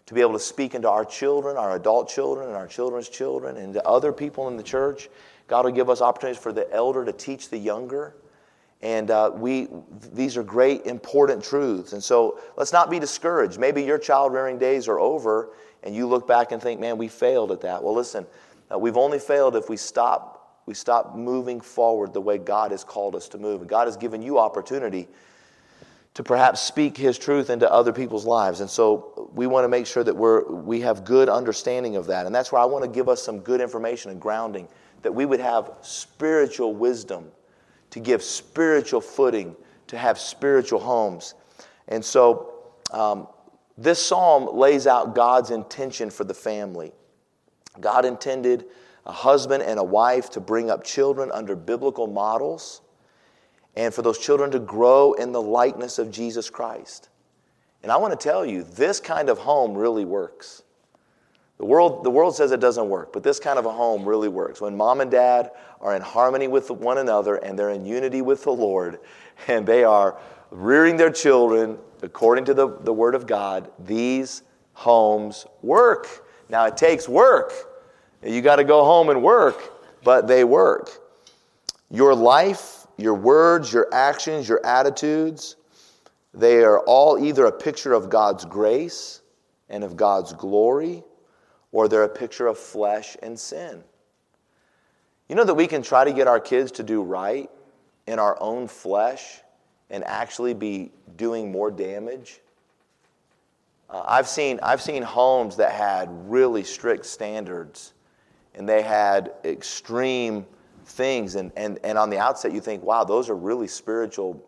to 0.07 0.15
be 0.15 0.21
able 0.21 0.33
to 0.33 0.39
speak 0.39 0.75
into 0.75 0.89
our 0.89 1.05
children, 1.05 1.57
our 1.57 1.77
adult 1.77 2.09
children, 2.09 2.47
and 2.47 2.57
our 2.57 2.67
children's 2.67 3.09
children, 3.09 3.57
and 3.57 3.75
to 3.75 3.87
other 3.87 4.13
people 4.13 4.49
in 4.49 4.57
the 4.57 4.63
church. 4.63 5.11
God 5.49 5.65
will 5.65 5.73
give 5.73 5.91
us 5.91 6.01
opportunities 6.01 6.41
for 6.41 6.53
the 6.53 6.73
elder 6.73 7.05
to 7.05 7.13
teach 7.13 7.49
the 7.49 7.59
younger. 7.59 8.15
And 8.81 9.11
uh, 9.11 9.33
we, 9.35 9.69
these 10.13 10.37
are 10.37 10.45
great, 10.45 10.87
important 10.87 11.43
truths. 11.43 11.95
And 11.95 12.05
so 12.05 12.39
let's 12.57 12.73
not 12.73 12.91
be 12.91 13.01
discouraged. 13.01 13.59
Maybe 13.59 13.83
your 13.83 13.99
child 13.99 14.33
rearing 14.33 14.59
days 14.59 14.87
are 14.87 15.01
over 15.01 15.51
and 15.83 15.97
you 15.97 16.07
look 16.07 16.29
back 16.29 16.53
and 16.53 16.63
think, 16.63 16.79
man, 16.79 16.97
we 16.97 17.09
failed 17.09 17.51
at 17.51 17.61
that. 17.63 17.83
Well, 17.83 17.95
listen, 17.95 18.25
uh, 18.73 18.79
we've 18.79 18.97
only 18.97 19.19
failed 19.19 19.57
if 19.57 19.69
we 19.69 19.77
stop, 19.77 20.63
we 20.67 20.75
stop 20.75 21.17
moving 21.17 21.61
forward 21.61 22.13
the 22.13 22.21
way 22.21 22.39
God 22.39 22.71
has 22.71 22.85
called 22.85 23.17
us 23.17 23.29
to 23.31 23.39
move. 23.39 23.63
And 23.63 23.71
God 23.71 23.89
has 23.89 23.97
given 23.97 24.23
you 24.23 24.39
opportunity 24.39 25.09
to 26.15 26.23
perhaps 26.23 26.61
speak 26.61 26.97
his 26.97 27.17
truth 27.17 27.49
into 27.49 27.71
other 27.73 27.93
people's 27.93 28.27
lives. 28.27 28.61
And 28.61 28.69
so 28.69 29.31
we 29.35 29.47
want 29.47 29.65
to 29.65 29.69
make 29.69 29.87
sure 29.87 30.03
that 30.03 30.17
we're, 30.17 30.45
we 30.51 30.81
have 30.81 31.05
good 31.05 31.29
understanding 31.29 31.97
of 31.97 32.07
that. 32.07 32.27
And 32.27 32.35
that's 32.35 32.51
where 32.51 32.61
I 32.61 32.65
want 32.65 32.85
to 32.85 32.91
give 32.91 33.09
us 33.09 33.23
some 33.23 33.39
good 33.41 33.61
information 33.61 34.11
and 34.11 34.21
grounding, 34.21 34.69
that 35.03 35.13
we 35.13 35.27
would 35.27 35.41
have 35.41 35.71
spiritual 35.83 36.75
wisdom, 36.75 37.27
to 37.91 38.01
give 38.01 38.23
spiritual 38.23 39.01
footing, 39.01 39.57
to 39.87 39.97
have 39.97 40.19
spiritual 40.19 40.81
homes. 40.81 41.35
And 41.89 42.05
so 42.05 42.53
um, 42.93 43.29
this 43.77 44.05
psalm 44.05 44.57
lays 44.57 44.87
out 44.87 45.15
God's 45.15 45.51
intention 45.51 46.11
for 46.11 46.25
the 46.25 46.35
family. 46.35 46.93
God 47.81 48.05
intended 48.05 48.67
a 49.07 49.13
husband 49.13 49.63
and 49.63 49.79
a 49.79 49.85
wife 49.85 50.31
to 50.31 50.41
bring 50.41 50.71
up 50.71 50.85
children 50.85 51.31
under 51.33 51.57
biblical 51.57 52.07
models 52.07 52.83
and 53.77 53.95
for 53.95 54.03
those 54.03 54.19
children 54.19 54.51
to 54.51 54.59
grow 54.59 55.13
in 55.15 55.33
the 55.33 55.41
likeness 55.41 55.99
of 55.99 56.11
Jesus 56.11 56.51
Christ. 56.51 57.09
And 57.83 57.93
I 57.93 57.97
want 57.97 58.19
to 58.19 58.23
tell 58.23 58.45
you, 58.45 58.65
this 58.65 58.99
kind 58.99 59.29
of 59.29 59.39
home 59.39 59.75
really 59.75 60.05
works. 60.05 60.63
The 61.59 61.65
world, 61.65 62.05
the 62.05 62.11
world 62.11 62.37
says 62.37 62.53
it 62.53 62.61
doesn't 62.61 62.89
work, 62.89 63.13
but 63.13 63.23
this 63.23 63.41
kind 63.41 63.59
of 63.59 63.67
a 63.67 63.73
home 63.73 64.09
really 64.09 64.29
works. 64.29 64.61
When 64.61 64.77
mom 64.77 65.01
and 65.01 65.11
dad 65.11 65.51
are 65.81 65.95
in 65.95 66.03
harmony 66.03 66.49
with 66.49 66.71
one 66.71 66.99
another 66.99 67.37
and 67.37 67.59
they're 67.59 67.71
in 67.71 67.85
unity 67.85 68.23
with 68.23 68.45
the 68.45 68.53
Lord 68.53 69.01
and 69.49 69.67
they 69.67 69.85
are 69.85 70.19
rearing 70.51 70.97
their 70.97 71.11
children 71.11 71.79
according 72.03 72.45
to 72.47 72.55
the, 72.55 72.79
the 72.81 72.93
Word 72.93 73.15
of 73.15 73.27
God, 73.27 73.71
these 73.81 74.43
homes 74.73 75.47
work. 75.63 76.25
Now, 76.49 76.67
it 76.67 76.77
takes 76.77 77.09
work. 77.09 77.53
You 78.23 78.41
got 78.41 78.57
to 78.57 78.65
go 78.65 78.85
home 78.85 79.11
and 79.11 79.23
work, 79.23 79.73
but 80.05 80.29
they 80.29 80.45
work. 80.45 80.91
Your 81.91 82.15
life 82.15 82.79
your 82.99 83.15
words, 83.15 83.73
your 83.73 83.89
actions, 83.95 84.49
your 84.49 84.65
attitudes, 84.67 85.57
they 86.35 86.63
are 86.65 86.81
all 86.81 87.25
either 87.25 87.47
a 87.47 87.53
picture 87.53 87.95
of 87.95 88.11
God's 88.11 88.45
grace 88.45 89.23
and 89.71 89.83
of 89.83 89.97
God's 89.97 90.33
glory, 90.35 91.05
or 91.73 91.89
they're 91.89 92.05
a 92.05 92.09
picture 92.09 92.47
of 92.47 92.59
flesh 92.59 93.17
and 93.23 93.39
sin. 93.39 93.83
You 95.29 95.37
know 95.37 95.45
that 95.45 95.55
we 95.55 95.67
can 95.67 95.83
try 95.83 96.05
to 96.05 96.13
get 96.13 96.27
our 96.27 96.41
kids 96.41 96.73
to 96.73 96.83
do 96.83 97.03
right 97.03 97.51
in 98.07 98.19
our 98.19 98.41
own 98.41 98.69
flesh 98.69 99.41
and 99.91 100.03
actually 100.05 100.55
be 100.55 100.91
doing 101.17 101.53
more 101.53 101.71
damage? 101.71 102.41
Uh, 103.91 104.03
I've, 104.07 104.29
seen, 104.29 104.59
I've 104.63 104.81
seen 104.81 105.03
homes 105.03 105.57
that 105.57 105.73
had 105.73 106.09
really 106.31 106.65
strict 106.65 107.07
standards 107.07 107.93
and 108.55 108.69
they 108.69 108.83
had 108.83 109.33
extreme 109.45 110.47
things. 110.85 111.35
And, 111.35 111.53
and, 111.57 111.79
and 111.85 111.97
on 111.97 112.11
the 112.11 112.19
outset, 112.19 112.53
you 112.53 112.61
think, 112.61 112.83
wow, 112.83 113.05
those 113.05 113.31
are 113.31 113.37
really 113.37 113.69
spiritual 113.69 114.45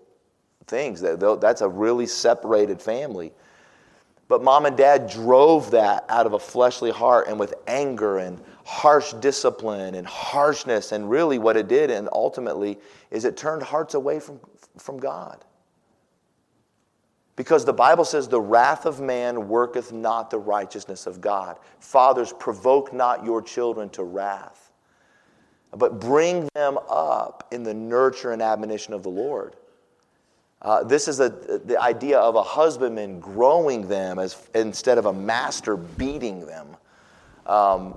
things. 0.67 1.01
That, 1.01 1.41
That's 1.41 1.61
a 1.61 1.69
really 1.69 2.07
separated 2.07 2.83
family. 2.83 3.33
But 4.31 4.45
mom 4.45 4.65
and 4.65 4.77
dad 4.77 5.11
drove 5.11 5.73
that 5.73 6.05
out 6.09 6.25
of 6.25 6.35
a 6.35 6.39
fleshly 6.39 6.93
heart 6.93 7.27
and 7.27 7.37
with 7.37 7.53
anger 7.67 8.19
and 8.19 8.41
harsh 8.65 9.13
discipline 9.15 9.97
and 9.97 10.07
harshness. 10.07 10.93
And 10.93 11.11
really, 11.11 11.39
what 11.39 11.57
it 11.57 11.67
did, 11.67 11.91
and 11.91 12.09
ultimately, 12.13 12.79
is 13.11 13.25
it 13.25 13.37
turned 13.37 13.65
hearts 13.65 13.95
away 13.95 14.21
from, 14.21 14.39
from 14.79 14.99
God. 14.99 15.45
Because 17.35 17.65
the 17.65 17.73
Bible 17.73 18.05
says, 18.05 18.29
the 18.29 18.41
wrath 18.41 18.87
of 18.87 19.01
man 19.01 19.49
worketh 19.49 19.93
not 19.93 20.31
the 20.31 20.39
righteousness 20.39 21.09
of 21.09 21.21
God. 21.21 21.59
Fathers, 21.81 22.33
provoke 22.39 22.93
not 22.93 23.25
your 23.25 23.43
children 23.43 23.91
to 23.91 24.05
wrath 24.05 24.71
but 25.77 26.01
bring 26.01 26.49
them 26.55 26.79
up 26.89 27.47
in 27.53 27.63
the 27.63 27.75
nurture 27.75 28.33
and 28.33 28.43
admonition 28.43 28.93
of 28.93 29.03
the 29.03 29.09
Lord. 29.09 29.57
Uh, 30.63 30.85
this 30.85 31.09
is 31.09 31.21
a, 31.21 31.31
the 31.65 31.81
idea 31.81 32.19
of 32.19 32.35
a 32.35 32.43
husbandman 32.43 33.19
growing 33.19 33.89
them 33.89 34.19
as, 34.19 34.49
instead 34.55 34.99
of 34.99 35.07
a 35.07 35.13
master 35.13 35.77
beating 35.77 36.45
them, 36.45 36.77
um, 37.47 37.97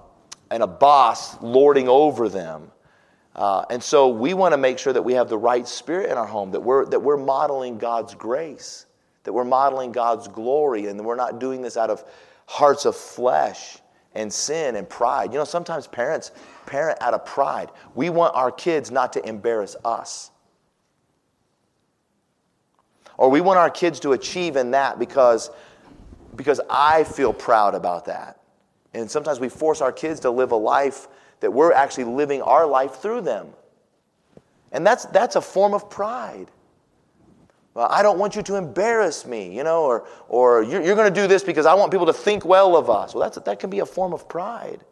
and 0.50 0.64
a 0.64 0.68
boss 0.68 1.42
lording 1.42 1.90
over 1.90 2.30
them. 2.30 2.72
Uh, 3.36 3.66
and 3.70 3.84
so 3.84 4.08
we 4.08 4.34
want 4.34 4.54
to 4.54 4.58
make 4.58 4.78
sure 4.78 4.94
that 4.94 5.02
we 5.02 5.14
have 5.14 5.28
the 5.28 5.38
right 5.38 5.68
spirit 5.68 6.10
in 6.10 6.18
our 6.18 6.26
home, 6.26 6.52
that 6.52 6.62
we're, 6.62 6.86
that 6.86 7.00
we're 7.00 7.18
modeling 7.18 7.78
God's 7.78 8.14
grace, 8.14 8.86
that 9.24 9.34
we're 9.34 9.44
modeling 9.44 9.92
God's 9.92 10.28
glory, 10.28 10.88
and 10.88 11.04
we're 11.04 11.16
not 11.16 11.40
doing 11.40 11.62
this 11.62 11.76
out 11.76 11.90
of 11.90 12.04
hearts 12.46 12.86
of 12.86 12.96
flesh 12.96 13.80
and 14.14 14.32
sin 14.32 14.76
and 14.76 14.88
pride. 14.88 15.34
You 15.34 15.40
know, 15.40 15.46
sometimes 15.46 15.88
parents 15.88 16.32
parent 16.66 17.02
out 17.02 17.14
of 17.14 17.26
pride. 17.26 17.72
We 17.96 18.10
want 18.10 18.36
our 18.36 18.52
kids 18.52 18.92
not 18.92 19.12
to 19.14 19.28
embarrass 19.28 19.76
us. 19.84 20.30
Or 23.18 23.30
we 23.30 23.42
want 23.42 23.60
our 23.60 23.70
kids 23.70 24.00
to 24.02 24.14
achieve 24.14 24.56
in 24.56 24.72
that 24.72 25.00
because, 25.00 25.50
because 26.36 26.60
I 26.70 27.04
feel 27.04 27.34
proud 27.34 27.76
about 27.76 28.06
that. 28.06 28.40
And 28.94 29.10
sometimes 29.10 29.40
we 29.40 29.50
force 29.50 29.82
our 29.82 29.92
kids 29.92 30.20
to 30.22 30.32
live 30.32 30.52
a 30.52 30.58
life 30.58 31.08
that 31.40 31.52
we're 31.52 31.74
actually 31.74 32.06
living 32.06 32.42
our 32.42 32.66
life 32.66 32.96
through 32.96 33.22
them. 33.22 33.48
And 34.72 34.86
that's, 34.86 35.06
that's 35.06 35.36
a 35.36 35.42
form 35.42 35.74
of 35.74 35.90
pride. 35.90 36.50
Well, 37.74 37.88
I 37.90 38.04
don't 38.04 38.20
want 38.20 38.36
you 38.36 38.44
to 38.44 38.56
embarrass 38.56 39.26
me, 39.26 39.56
you 39.56 39.64
know, 39.64 39.84
or, 39.84 40.08
or 40.30 40.64
you're, 40.64 40.82
you're 40.84 40.96
going 40.96 41.12
to 41.12 41.22
do 41.22 41.28
this 41.28 41.44
because 41.44 41.66
I 41.66 41.74
want 41.74 41.92
people 41.92 42.06
to 42.06 42.14
think 42.14 42.46
well 42.46 42.78
of 42.78 42.90
us. 42.90 43.14
Well, 43.14 43.24
that's, 43.24 43.38
that 43.38 43.60
can 43.60 43.70
be 43.70 43.80
a 43.80 43.86
form 43.86 44.14
of 44.14 44.30
pride. 44.30 44.84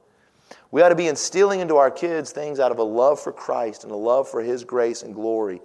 We 0.71 0.81
ought 0.81 0.89
to 0.89 0.95
be 0.95 1.07
instilling 1.07 1.59
into 1.59 1.75
our 1.77 1.91
kids 1.91 2.31
things 2.31 2.59
out 2.59 2.71
of 2.71 2.79
a 2.79 2.83
love 2.83 3.19
for 3.19 3.31
Christ 3.31 3.83
and 3.83 3.91
a 3.91 3.95
love 3.95 4.27
for 4.27 4.41
His 4.41 4.63
grace 4.63 5.03
and 5.03 5.13
glory. 5.13 5.61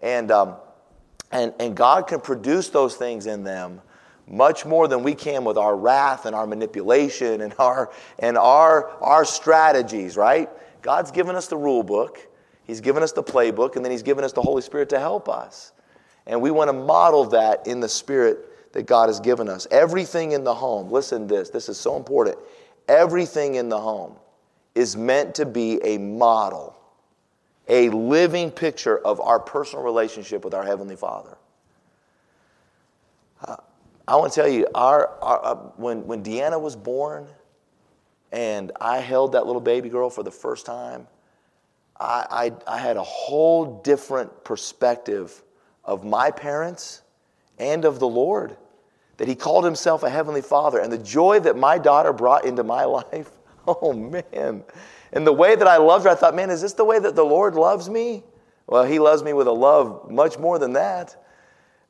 And, 0.00 0.30
um, 0.30 0.56
and, 1.32 1.54
and 1.58 1.76
God 1.76 2.06
can 2.06 2.20
produce 2.20 2.68
those 2.68 2.96
things 2.96 3.26
in 3.26 3.44
them 3.44 3.80
much 4.28 4.64
more 4.64 4.88
than 4.88 5.02
we 5.02 5.14
can 5.14 5.44
with 5.44 5.58
our 5.58 5.76
wrath 5.76 6.26
and 6.26 6.34
our 6.34 6.46
manipulation 6.46 7.40
and 7.40 7.54
our, 7.58 7.90
and 8.18 8.38
our, 8.38 8.90
our 9.02 9.24
strategies, 9.24 10.16
right? 10.16 10.48
God's 10.80 11.10
given 11.10 11.36
us 11.36 11.48
the 11.48 11.56
rule 11.56 11.82
book, 11.82 12.28
He's 12.64 12.80
given 12.80 13.02
us 13.02 13.12
the 13.12 13.22
playbook, 13.22 13.76
and 13.76 13.84
then 13.84 13.90
He's 13.90 14.02
given 14.02 14.24
us 14.24 14.32
the 14.32 14.42
Holy 14.42 14.62
Spirit 14.62 14.88
to 14.90 14.98
help 14.98 15.28
us. 15.28 15.72
And 16.26 16.40
we 16.40 16.50
want 16.50 16.68
to 16.68 16.72
model 16.72 17.24
that 17.26 17.66
in 17.66 17.80
the 17.80 17.88
spirit 17.88 18.72
that 18.72 18.84
God 18.84 19.08
has 19.08 19.20
given 19.20 19.48
us. 19.48 19.66
Everything 19.70 20.32
in 20.32 20.44
the 20.44 20.54
home, 20.54 20.90
listen 20.90 21.28
to 21.28 21.34
this, 21.34 21.50
this 21.50 21.68
is 21.68 21.78
so 21.78 21.96
important. 21.96 22.38
Everything 22.88 23.56
in 23.56 23.68
the 23.68 23.78
home 23.78 24.14
is 24.74 24.96
meant 24.96 25.34
to 25.34 25.46
be 25.46 25.80
a 25.82 25.98
model, 25.98 26.78
a 27.68 27.88
living 27.90 28.50
picture 28.50 28.98
of 28.98 29.20
our 29.20 29.38
personal 29.38 29.84
relationship 29.84 30.44
with 30.44 30.54
our 30.54 30.64
Heavenly 30.64 30.96
Father. 30.96 31.36
Uh, 33.44 33.56
I 34.06 34.16
want 34.16 34.32
to 34.32 34.40
tell 34.40 34.48
you, 34.48 34.66
our, 34.74 35.08
our 35.22 35.44
uh, 35.44 35.54
when, 35.76 36.06
when 36.06 36.22
Deanna 36.22 36.60
was 36.60 36.76
born 36.76 37.26
and 38.32 38.72
I 38.80 38.98
held 38.98 39.32
that 39.32 39.46
little 39.46 39.60
baby 39.60 39.88
girl 39.88 40.10
for 40.10 40.22
the 40.22 40.30
first 40.30 40.66
time, 40.66 41.06
I, 42.00 42.52
I, 42.66 42.74
I 42.74 42.78
had 42.78 42.96
a 42.96 43.02
whole 43.02 43.80
different 43.82 44.44
perspective 44.44 45.42
of 45.84 46.04
my 46.04 46.30
parents 46.30 47.02
and 47.58 47.84
of 47.84 47.98
the 47.98 48.08
Lord. 48.08 48.56
That 49.18 49.28
he 49.28 49.34
called 49.34 49.64
himself 49.64 50.02
a 50.02 50.10
heavenly 50.10 50.42
father. 50.42 50.80
And 50.80 50.92
the 50.92 50.98
joy 50.98 51.40
that 51.40 51.56
my 51.56 51.78
daughter 51.78 52.12
brought 52.12 52.44
into 52.44 52.64
my 52.64 52.84
life, 52.84 53.30
oh 53.66 53.92
man. 53.92 54.64
And 55.12 55.26
the 55.26 55.32
way 55.32 55.54
that 55.54 55.68
I 55.68 55.76
loved 55.76 56.04
her, 56.04 56.10
I 56.10 56.14
thought, 56.14 56.34
man, 56.34 56.50
is 56.50 56.62
this 56.62 56.72
the 56.72 56.84
way 56.84 56.98
that 56.98 57.14
the 57.14 57.24
Lord 57.24 57.54
loves 57.54 57.88
me? 57.88 58.24
Well, 58.66 58.84
he 58.84 58.98
loves 58.98 59.22
me 59.22 59.32
with 59.32 59.46
a 59.46 59.52
love 59.52 60.10
much 60.10 60.38
more 60.38 60.58
than 60.58 60.72
that. 60.74 61.16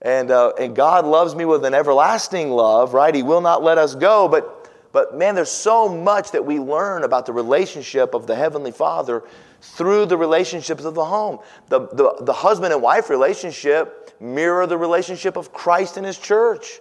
And, 0.00 0.31
uh, 0.31 0.52
and 0.59 0.75
God 0.75 1.07
loves 1.07 1.35
me 1.35 1.45
with 1.45 1.64
an 1.64 1.75
everlasting 1.75 2.50
love, 2.50 2.95
right? 2.95 3.14
He 3.14 3.23
will 3.23 3.41
not 3.41 3.62
let 3.62 3.79
us 3.79 3.95
go. 3.95 4.26
But, 4.26 4.71
but 4.91 5.17
man, 5.17 5.37
there's 5.37 5.50
so 5.50 5.88
much 5.88 6.33
that 6.33 6.45
we 6.45 6.59
learn 6.59 7.05
about 7.05 7.26
the 7.26 7.33
relationship 7.33 8.14
of 8.14 8.26
the 8.26 8.35
Heavenly 8.35 8.73
Father 8.73 9.23
through 9.61 10.07
the 10.07 10.17
relationships 10.17 10.85
of 10.85 10.95
the 10.95 11.05
home. 11.05 11.38
The, 11.69 11.87
the, 11.88 12.17
the 12.23 12.33
husband 12.33 12.73
and 12.73 12.83
wife 12.83 13.11
relationship 13.11 14.12
mirror 14.21 14.67
the 14.67 14.79
relationship 14.79 15.37
of 15.37 15.52
Christ 15.52 15.97
and 15.97 16.05
His 16.05 16.19
church. 16.19 16.81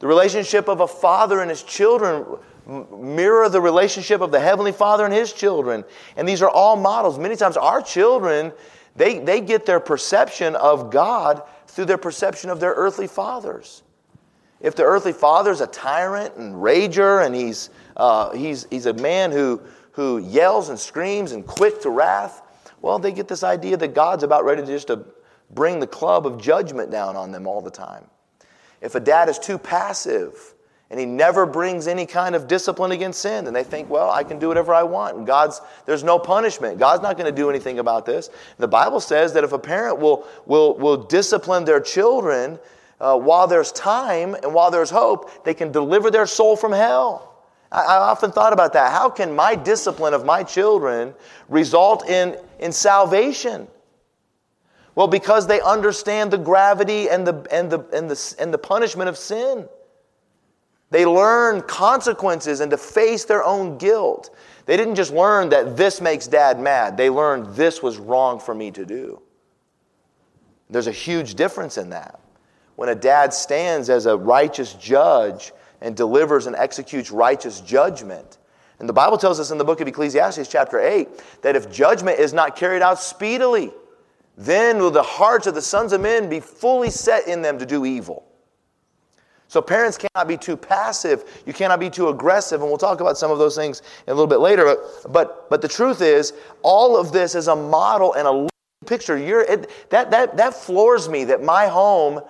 The 0.00 0.08
relationship 0.08 0.68
of 0.68 0.80
a 0.80 0.86
father 0.86 1.40
and 1.40 1.48
his 1.48 1.62
children 1.62 2.26
mirror 2.66 3.48
the 3.48 3.60
relationship 3.60 4.20
of 4.20 4.30
the 4.30 4.40
Heavenly 4.40 4.72
Father 4.72 5.04
and 5.04 5.12
His 5.12 5.32
children. 5.32 5.84
And 6.16 6.28
these 6.28 6.42
are 6.42 6.50
all 6.50 6.76
models. 6.76 7.18
Many 7.18 7.36
times, 7.36 7.56
our 7.56 7.82
children, 7.82 8.52
they, 8.96 9.18
they 9.18 9.40
get 9.40 9.66
their 9.66 9.80
perception 9.80 10.56
of 10.56 10.90
God 10.90 11.42
through 11.66 11.86
their 11.86 11.98
perception 11.98 12.50
of 12.50 12.60
their 12.60 12.72
earthly 12.72 13.06
fathers. 13.06 13.82
If 14.60 14.76
the 14.76 14.84
earthly 14.84 15.12
father 15.12 15.50
is 15.50 15.60
a 15.60 15.66
tyrant 15.66 16.36
and 16.36 16.54
rager 16.54 17.24
and 17.24 17.34
he's, 17.34 17.68
uh, 17.96 18.34
he's, 18.34 18.66
he's 18.70 18.86
a 18.86 18.94
man 18.94 19.30
who, 19.30 19.60
who 19.92 20.18
yells 20.18 20.70
and 20.70 20.78
screams 20.78 21.32
and 21.32 21.46
quick 21.46 21.82
to 21.82 21.90
wrath, 21.90 22.40
well, 22.80 22.98
they 22.98 23.12
get 23.12 23.28
this 23.28 23.42
idea 23.42 23.76
that 23.76 23.94
God's 23.94 24.22
about 24.22 24.44
ready 24.44 24.62
to 24.62 24.66
just 24.66 24.86
to 24.86 25.04
bring 25.50 25.80
the 25.80 25.86
club 25.86 26.26
of 26.26 26.40
judgment 26.40 26.90
down 26.90 27.16
on 27.16 27.32
them 27.32 27.46
all 27.46 27.60
the 27.60 27.70
time. 27.70 28.06
If 28.80 28.94
a 28.94 29.00
dad 29.00 29.28
is 29.28 29.38
too 29.38 29.58
passive, 29.58 30.53
and 30.94 31.00
he 31.00 31.06
never 31.06 31.44
brings 31.44 31.88
any 31.88 32.06
kind 32.06 32.36
of 32.36 32.46
discipline 32.46 32.92
against 32.92 33.20
sin. 33.20 33.48
And 33.48 33.56
they 33.56 33.64
think, 33.64 33.90
well, 33.90 34.12
I 34.12 34.22
can 34.22 34.38
do 34.38 34.46
whatever 34.46 34.72
I 34.72 34.84
want. 34.84 35.16
And 35.16 35.26
God's, 35.26 35.60
there's 35.86 36.04
no 36.04 36.20
punishment. 36.20 36.78
God's 36.78 37.02
not 37.02 37.16
going 37.16 37.26
to 37.26 37.36
do 37.36 37.50
anything 37.50 37.80
about 37.80 38.06
this. 38.06 38.28
And 38.28 38.58
the 38.58 38.68
Bible 38.68 39.00
says 39.00 39.32
that 39.32 39.42
if 39.42 39.52
a 39.52 39.58
parent 39.58 39.98
will, 39.98 40.24
will, 40.46 40.78
will 40.78 40.96
discipline 40.96 41.64
their 41.64 41.80
children 41.80 42.60
uh, 43.00 43.18
while 43.18 43.48
there's 43.48 43.72
time 43.72 44.34
and 44.34 44.54
while 44.54 44.70
there's 44.70 44.88
hope, 44.88 45.44
they 45.44 45.52
can 45.52 45.72
deliver 45.72 46.12
their 46.12 46.28
soul 46.28 46.54
from 46.54 46.70
hell. 46.70 47.42
I, 47.72 47.80
I 47.80 47.96
often 47.96 48.30
thought 48.30 48.52
about 48.52 48.74
that. 48.74 48.92
How 48.92 49.10
can 49.10 49.34
my 49.34 49.56
discipline 49.56 50.14
of 50.14 50.24
my 50.24 50.44
children 50.44 51.12
result 51.48 52.08
in, 52.08 52.36
in 52.60 52.70
salvation? 52.70 53.66
Well, 54.94 55.08
because 55.08 55.48
they 55.48 55.60
understand 55.60 56.30
the 56.30 56.38
gravity 56.38 57.10
and 57.10 57.26
the, 57.26 57.44
and 57.50 57.68
the, 57.68 57.80
and 57.92 58.08
the, 58.08 58.34
and 58.38 58.54
the 58.54 58.58
punishment 58.58 59.08
of 59.08 59.18
sin. 59.18 59.68
They 60.94 61.06
learned 61.06 61.66
consequences 61.66 62.60
and 62.60 62.70
to 62.70 62.76
face 62.76 63.24
their 63.24 63.42
own 63.42 63.78
guilt. 63.78 64.30
They 64.64 64.76
didn't 64.76 64.94
just 64.94 65.12
learn 65.12 65.48
that 65.48 65.76
this 65.76 66.00
makes 66.00 66.28
dad 66.28 66.60
mad, 66.60 66.96
they 66.96 67.10
learned 67.10 67.56
this 67.56 67.82
was 67.82 67.98
wrong 67.98 68.38
for 68.38 68.54
me 68.54 68.70
to 68.70 68.86
do. 68.86 69.20
There's 70.70 70.86
a 70.86 70.92
huge 70.92 71.34
difference 71.34 71.78
in 71.78 71.90
that. 71.90 72.20
When 72.76 72.88
a 72.90 72.94
dad 72.94 73.34
stands 73.34 73.90
as 73.90 74.06
a 74.06 74.16
righteous 74.16 74.74
judge 74.74 75.50
and 75.80 75.96
delivers 75.96 76.46
and 76.46 76.54
executes 76.54 77.10
righteous 77.10 77.60
judgment, 77.60 78.38
and 78.78 78.88
the 78.88 78.92
Bible 78.92 79.18
tells 79.18 79.40
us 79.40 79.50
in 79.50 79.58
the 79.58 79.64
book 79.64 79.80
of 79.80 79.88
Ecclesiastes, 79.88 80.46
chapter 80.46 80.78
8, 80.78 81.08
that 81.42 81.56
if 81.56 81.72
judgment 81.72 82.20
is 82.20 82.32
not 82.32 82.54
carried 82.54 82.82
out 82.82 83.00
speedily, 83.00 83.72
then 84.38 84.78
will 84.78 84.92
the 84.92 85.02
hearts 85.02 85.48
of 85.48 85.56
the 85.56 85.60
sons 85.60 85.92
of 85.92 86.00
men 86.00 86.28
be 86.28 86.38
fully 86.38 86.90
set 86.90 87.26
in 87.26 87.42
them 87.42 87.58
to 87.58 87.66
do 87.66 87.84
evil. 87.84 88.24
So 89.54 89.62
parents 89.62 89.96
cannot 89.96 90.26
be 90.26 90.36
too 90.36 90.56
passive. 90.56 91.40
You 91.46 91.52
cannot 91.52 91.78
be 91.78 91.88
too 91.88 92.08
aggressive. 92.08 92.60
And 92.60 92.68
we'll 92.68 92.76
talk 92.76 93.00
about 93.00 93.16
some 93.16 93.30
of 93.30 93.38
those 93.38 93.54
things 93.54 93.82
a 94.08 94.10
little 94.12 94.26
bit 94.26 94.40
later. 94.40 94.78
But, 95.08 95.48
but, 95.48 95.62
the 95.62 95.68
truth 95.68 96.00
is, 96.00 96.32
all 96.62 96.96
of 96.96 97.12
this 97.12 97.36
is 97.36 97.46
a 97.46 97.54
model 97.54 98.14
and 98.14 98.26
a 98.26 98.48
picture. 98.84 99.16
You're, 99.16 99.42
it, 99.42 99.70
that, 99.90 100.10
that, 100.10 100.36
that 100.38 100.54
floors 100.54 101.08
me 101.08 101.22
that 101.26 101.40
my 101.40 101.68
home 101.68 102.20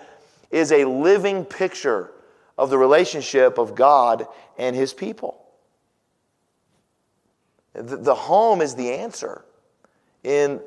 is 0.50 0.70
a 0.70 0.84
living 0.84 1.46
picture 1.46 2.12
of 2.58 2.68
the 2.68 2.76
relationship 2.76 3.56
of 3.56 3.74
God 3.74 4.26
and 4.58 4.76
his 4.76 4.92
people. 4.92 5.46
The, 7.72 7.96
the 7.96 8.14
home 8.14 8.60
is 8.60 8.74
the 8.74 8.90
answer. 8.90 9.46
In, 10.24 10.60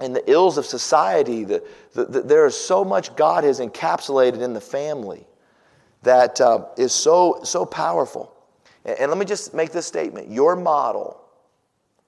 in 0.00 0.12
the 0.12 0.22
ills 0.30 0.58
of 0.58 0.64
society, 0.64 1.42
the, 1.42 1.64
the, 1.94 2.04
the, 2.04 2.22
there 2.22 2.46
is 2.46 2.56
so 2.56 2.84
much 2.84 3.16
God 3.16 3.42
has 3.42 3.58
encapsulated 3.58 4.42
in 4.42 4.52
the 4.52 4.60
family 4.60 5.27
that 6.02 6.40
uh, 6.40 6.66
is 6.76 6.92
so, 6.92 7.40
so 7.42 7.64
powerful. 7.66 8.34
And, 8.84 8.98
and 9.00 9.10
let 9.10 9.18
me 9.18 9.24
just 9.24 9.54
make 9.54 9.72
this 9.72 9.86
statement 9.86 10.30
your 10.30 10.56
model 10.56 11.20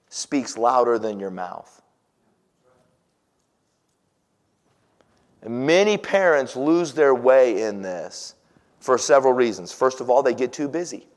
speaks 0.09 0.57
louder 0.57 0.99
than 0.99 1.19
your 1.19 1.31
mouth. 1.31 1.81
And 5.41 5.65
many 5.65 5.97
parents 5.97 6.55
lose 6.55 6.93
their 6.93 7.15
way 7.15 7.63
in 7.63 7.81
this 7.81 8.35
for 8.79 8.97
several 8.97 9.33
reasons. 9.33 9.71
First 9.71 10.01
of 10.01 10.09
all, 10.09 10.21
they 10.21 10.33
get 10.33 10.53
too 10.53 10.67
busy. 10.67 11.07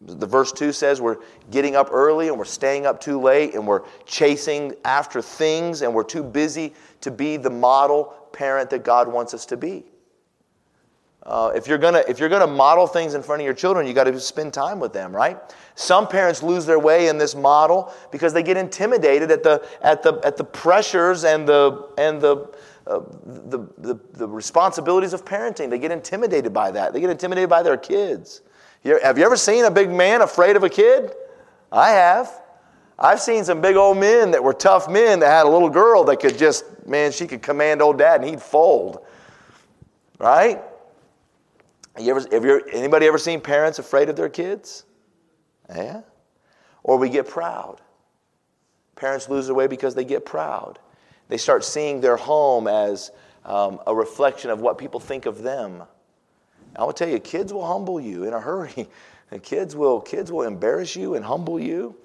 The 0.00 0.26
verse 0.26 0.52
2 0.52 0.72
says 0.72 1.00
we're 1.00 1.18
getting 1.50 1.76
up 1.76 1.88
early 1.90 2.28
and 2.28 2.36
we're 2.36 2.44
staying 2.44 2.84
up 2.84 3.00
too 3.00 3.18
late 3.18 3.54
and 3.54 3.66
we're 3.66 3.82
chasing 4.04 4.74
after 4.84 5.22
things 5.22 5.80
and 5.80 5.94
we're 5.94 6.04
too 6.04 6.22
busy 6.22 6.74
to 7.00 7.10
be 7.10 7.38
the 7.38 7.50
model 7.50 8.14
parent 8.32 8.68
that 8.70 8.84
God 8.84 9.08
wants 9.08 9.32
us 9.32 9.46
to 9.46 9.56
be. 9.56 9.84
Uh, 11.26 11.50
if 11.54 11.66
you're 11.66 11.78
gonna 11.78 12.04
if 12.06 12.18
you're 12.20 12.28
gonna 12.28 12.46
model 12.46 12.86
things 12.86 13.14
in 13.14 13.22
front 13.22 13.40
of 13.40 13.46
your 13.46 13.54
children, 13.54 13.86
you 13.86 13.94
got 13.94 14.04
to 14.04 14.20
spend 14.20 14.52
time 14.52 14.78
with 14.78 14.92
them, 14.92 15.14
right? 15.14 15.38
Some 15.74 16.06
parents 16.06 16.42
lose 16.42 16.66
their 16.66 16.78
way 16.78 17.08
in 17.08 17.16
this 17.16 17.34
model 17.34 17.92
because 18.12 18.34
they 18.34 18.42
get 18.42 18.58
intimidated 18.58 19.30
at 19.30 19.42
the 19.42 19.66
at 19.80 20.02
the 20.02 20.20
at 20.22 20.36
the 20.36 20.44
pressures 20.44 21.24
and 21.24 21.48
the 21.48 21.88
and 21.96 22.20
the 22.20 22.54
uh, 22.86 23.00
the, 23.24 23.66
the, 23.78 23.98
the 24.12 24.28
responsibilities 24.28 25.14
of 25.14 25.24
parenting. 25.24 25.70
They 25.70 25.78
get 25.78 25.90
intimidated 25.90 26.52
by 26.52 26.70
that. 26.72 26.92
They 26.92 27.00
get 27.00 27.08
intimidated 27.08 27.48
by 27.48 27.62
their 27.62 27.78
kids. 27.78 28.42
have 28.84 29.16
you 29.16 29.24
ever 29.24 29.38
seen 29.38 29.64
a 29.64 29.70
big 29.70 29.90
man 29.90 30.20
afraid 30.20 30.54
of 30.54 30.64
a 30.64 30.68
kid? 30.68 31.14
I 31.72 31.92
have. 31.92 32.30
I've 32.98 33.20
seen 33.20 33.42
some 33.42 33.62
big 33.62 33.76
old 33.76 33.96
men 33.96 34.32
that 34.32 34.44
were 34.44 34.52
tough 34.52 34.88
men 34.90 35.20
that 35.20 35.30
had 35.30 35.46
a 35.46 35.48
little 35.48 35.70
girl 35.70 36.04
that 36.04 36.20
could 36.20 36.36
just, 36.36 36.64
man, 36.86 37.10
she 37.10 37.26
could 37.26 37.40
command 37.40 37.80
old 37.80 37.96
dad 37.96 38.20
and 38.20 38.28
he'd 38.28 38.42
fold. 38.42 39.04
Right? 40.18 40.62
You 41.98 42.10
ever, 42.10 42.26
have 42.32 42.44
you, 42.44 42.62
anybody 42.72 43.06
ever 43.06 43.18
seen 43.18 43.40
parents 43.40 43.78
afraid 43.78 44.08
of 44.08 44.16
their 44.16 44.28
kids? 44.28 44.84
Yeah? 45.68 46.02
Or 46.82 46.98
we 46.98 47.08
get 47.08 47.28
proud. 47.28 47.80
Parents 48.96 49.28
lose 49.28 49.46
their 49.46 49.54
way 49.54 49.66
because 49.66 49.94
they 49.94 50.04
get 50.04 50.24
proud. 50.24 50.78
They 51.28 51.36
start 51.36 51.64
seeing 51.64 52.00
their 52.00 52.16
home 52.16 52.66
as 52.66 53.10
um, 53.44 53.80
a 53.86 53.94
reflection 53.94 54.50
of 54.50 54.60
what 54.60 54.78
people 54.78 55.00
think 55.00 55.26
of 55.26 55.42
them. 55.42 55.84
I 56.76 56.84
will 56.84 56.92
tell 56.92 57.08
you, 57.08 57.18
kids 57.20 57.52
will 57.52 57.66
humble 57.66 58.00
you 58.00 58.24
in 58.24 58.32
a 58.32 58.40
hurry. 58.40 58.88
And 59.30 59.42
kids 59.42 59.74
will, 59.74 60.00
kids 60.00 60.30
will 60.30 60.42
embarrass 60.42 60.94
you 60.94 61.14
and 61.14 61.24
humble 61.24 61.58
you. 61.58 61.96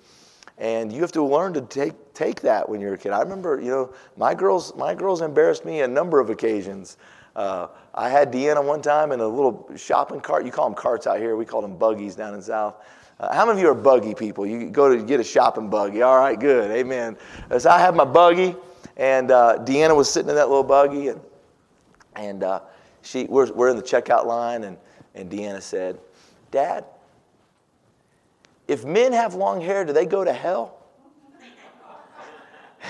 And 0.58 0.91
you 0.91 1.02
have 1.02 1.12
to 1.12 1.23
learn 1.23 1.54
to 1.54 1.62
take, 1.62 2.13
take 2.13 2.41
that 2.41 2.67
when 2.67 2.82
you're 2.82 2.93
a 2.93 2.97
kid. 2.97 3.12
I 3.12 3.21
remember, 3.21 3.60
you 3.60 3.69
know, 3.69 3.93
my 4.17 4.34
girls, 4.34 4.75
my 4.75 4.95
girls 4.95 5.21
embarrassed 5.21 5.63
me 5.63 5.82
a 5.82 5.88
number 5.88 6.19
of 6.19 6.30
occasions. 6.30 6.97
Uh, 7.36 7.68
I 7.94 8.10
had 8.10 8.32
Deanna 8.32 8.63
one 8.63 8.82
time 8.82 9.12
in 9.12 9.20
a 9.20 9.28
little 9.28 9.70
shopping 9.76 10.20
cart. 10.20 10.46
You 10.46 10.52
call 10.52 10.65
them 10.65 10.76
carts 10.76 11.08
out 11.08 11.20
here. 11.20 11.36
We 11.36 11.46
call 11.46 11.62
them 11.62 11.78
buggies 11.78 12.15
down 12.15 12.34
in 12.34 12.42
South. 12.42 12.76
Uh, 13.20 13.34
how 13.34 13.46
many 13.46 13.60
of 13.60 13.63
you 13.63 13.70
are 13.70 13.76
buggy 13.76 14.15
people? 14.15 14.46
You 14.46 14.70
go 14.70 14.96
to 14.96 15.04
get 15.04 15.20
a 15.20 15.24
shopping 15.24 15.70
buggy. 15.70 16.02
All 16.02 16.18
right, 16.18 16.39
good. 16.39 16.72
Amen. 16.72 17.18
So 17.58 17.70
I 17.70 17.78
had 17.78 17.94
my 17.96 18.06
buggy, 18.06 18.56
and 18.96 19.32
uh, 19.32 19.58
Deanna 19.60 19.96
was 19.96 20.10
sitting 20.10 20.30
in 20.30 20.36
that 20.36 20.48
little 20.48 20.63
buggy, 20.63 21.10
and, 21.10 21.22
and 22.15 22.44
uh, 22.44 22.62
she, 23.02 23.26
we're, 23.26 23.52
we're 23.52 23.70
in 23.70 23.76
the 23.76 23.84
checkout 23.84 24.26
line, 24.26 24.63
and, 24.63 24.78
and 25.15 25.30
Deanna 25.30 25.62
said, 25.62 26.00
Dad, 26.52 26.86
if 28.70 28.86
men 28.86 29.12
have 29.12 29.34
long 29.34 29.60
hair, 29.60 29.84
do 29.84 29.92
they 29.92 30.06
go 30.06 30.24
to 30.24 30.34
hell? 30.34 30.76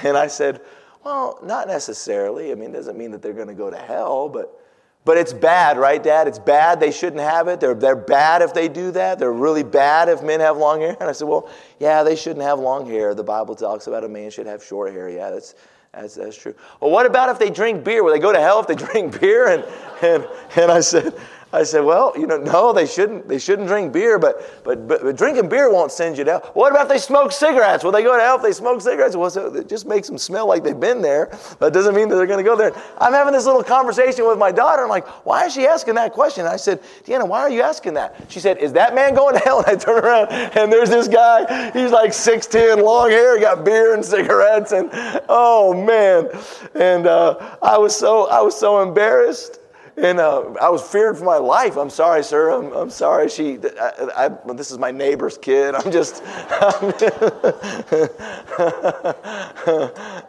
And 0.04 0.16
I 0.16 0.28
said, 0.28 0.62
well, 1.04 1.40
not 1.44 1.68
necessarily. 1.68 2.52
I 2.52 2.56
mean, 2.56 2.72
it 2.72 2.74
doesn't 2.74 2.98
mean 2.98 3.12
that 3.12 3.22
they're 3.22 3.34
going 3.34 3.48
to 3.48 3.54
go 3.54 3.70
to 3.70 3.78
hell, 3.78 4.30
but 4.30 4.60
but 5.06 5.18
it's 5.18 5.34
bad, 5.34 5.78
right, 5.78 6.04
Dad? 6.04 6.28
It's 6.28 6.40
bad. 6.40 6.80
They 6.80 6.92
shouldn't 6.92 7.22
have 7.22 7.48
it. 7.48 7.60
They're, 7.60 7.74
they're 7.74 7.96
bad 7.96 8.42
if 8.42 8.54
they 8.54 8.68
do 8.68 8.92
that. 8.92 9.18
They're 9.18 9.32
really 9.32 9.64
bad 9.64 10.10
if 10.10 10.22
men 10.22 10.40
have 10.40 10.58
long 10.58 10.82
hair. 10.82 10.96
And 11.00 11.10
I 11.10 11.14
said, 11.14 11.28
Well, 11.28 11.50
yeah, 11.80 12.04
they 12.04 12.16
shouldn't 12.16 12.44
have 12.44 12.60
long 12.60 12.86
hair. 12.86 13.16
The 13.16 13.24
Bible 13.24 13.56
talks 13.56 13.88
about 13.88 14.04
a 14.04 14.10
man 14.10 14.30
should 14.30 14.46
have 14.46 14.64
short 14.64 14.92
hair. 14.92 15.10
Yeah, 15.10 15.30
that's, 15.32 15.56
that's, 15.94 16.16
that's 16.16 16.38
true. 16.38 16.54
Well, 16.82 16.92
what 16.92 17.06
about 17.06 17.30
if 17.30 17.40
they 17.40 17.50
drink 17.50 17.84
beer? 17.84 18.04
Will 18.04 18.12
they 18.12 18.20
go 18.20 18.32
to 18.32 18.40
hell 18.40 18.60
if 18.60 18.68
they 18.68 18.76
drink 18.86 19.20
beer? 19.20 19.48
And, 19.48 19.66
and, 20.02 20.28
and 20.58 20.72
I 20.72 20.82
said, 20.82 21.18
I 21.52 21.64
said, 21.64 21.84
well, 21.84 22.14
you 22.16 22.28
know, 22.28 22.38
no, 22.38 22.74
they 22.74 22.86
shouldn't. 22.86 23.28
They 23.28 23.40
shouldn't 23.40 23.68
drink 23.68 23.92
beer, 23.92 24.20
but, 24.20 24.64
but, 24.64 24.88
but, 24.88 25.02
but 25.02 25.18
drinking 25.18 25.50
beer 25.50 25.72
won't 25.72 25.92
send 25.92 26.16
you 26.16 26.24
to 26.26 26.32
hell. 26.32 26.52
What 26.54 26.72
about 26.72 26.88
they 26.90 27.00
smoke 27.00 27.32
cigarettes? 27.32 27.84
Will 27.84 27.92
they 27.92 28.04
go 28.04 28.16
to 28.16 28.22
hell 28.22 28.36
if 28.36 28.44
they 28.44 28.52
smoke 28.52 28.82
cigarettes? 28.82 29.16
Well, 29.16 29.32
so 29.32 29.56
it 29.56 29.68
just 29.68 29.88
makes 29.88 30.08
them 30.08 30.20
smell 30.20 30.48
like 30.48 30.64
they've 30.64 30.80
been 30.80 31.02
there, 31.02 31.36
but 31.58 31.68
it 31.68 31.74
doesn't 31.74 31.96
mean 31.96 32.08
that 32.10 32.18
they're 32.18 32.28
going 32.28 32.44
to 32.44 32.48
go 32.48 32.56
there. 32.56 32.72
I'm 33.00 33.14
having 33.14 33.34
this 33.34 33.46
little 33.46 33.64
conversation 33.64 34.28
with 34.28 34.38
my 34.38 34.52
daughter. 34.52 34.84
I'm 34.84 34.90
like, 34.90 35.08
why 35.26 35.46
is 35.46 35.54
she 35.54 35.66
asking 35.66 35.96
that 35.96 36.14
question? 36.14 36.46
And 36.46 36.54
I 36.54 36.58
said, 36.58 36.82
Deanna, 37.04 37.28
why 37.28 37.40
are 37.42 37.50
you 37.50 37.64
asking 37.64 37.96
that? 37.96 38.16
She 38.30 38.40
said, 38.40 38.60
is 38.60 38.74
that 38.74 38.94
man 38.94 39.16
going 39.16 39.36
to 39.36 39.42
hell? 39.42 39.60
And 39.70 39.76
I 39.76 39.76
turn 39.76 40.04
around, 40.04 40.30
and 40.30 40.72
there's 40.72 40.90
this 40.90 41.08
guy. 41.08 41.72
He's 41.72 41.92
like 41.92 42.12
6'10", 42.12 42.82
long 42.82 43.10
hair, 43.10 43.40
got 43.40 43.66
beer 43.66 43.94
and 43.94 44.06
cigarettes, 44.06 44.72
and 44.72 44.90
oh 45.28 45.74
man. 45.74 46.30
And 46.76 47.06
uh, 47.06 47.58
I 47.62 47.78
was 47.78 47.96
so 47.96 48.28
I 48.30 48.42
was 48.42 48.58
so 48.58 48.82
embarrassed. 48.82 49.59
And 50.02 50.20
uh, 50.20 50.54
I 50.62 50.70
was 50.70 50.82
fearing 50.82 51.16
for 51.16 51.26
my 51.26 51.38
life. 51.38 51.76
I'm 51.76 51.90
sorry, 51.90 52.24
sir. 52.24 52.52
I'm, 52.52 52.72
I'm 52.72 52.90
sorry. 52.90 53.28
She, 53.28 53.60
I, 53.80 54.30
I, 54.46 54.54
this 54.54 54.72
is 54.72 54.78
my 54.78 54.92
neighbor's 54.92 55.38
kid. 55.38 55.76
I'm 55.76 55.92
just. 55.92 56.24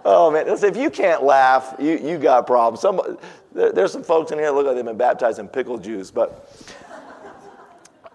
oh 0.05 0.31
man, 0.33 0.49
if 0.49 0.77
you 0.77 0.91
can't 0.91 1.23
laugh, 1.23 1.77
you, 1.79 1.99
you 1.99 2.19
got 2.19 2.47
problems. 2.47 2.81
Some, 2.81 3.19
there, 3.53 3.73
there's 3.73 3.93
some 3.93 4.03
folks 4.03 4.33
in 4.33 4.39
here 4.39 4.49
that 4.49 4.55
look 4.55 4.67
like 4.67 4.75
they've 4.75 4.85
been 4.85 4.97
baptized 4.97 5.39
in 5.39 5.47
pickle 5.47 5.79
juice, 5.79 6.11
but 6.11 6.51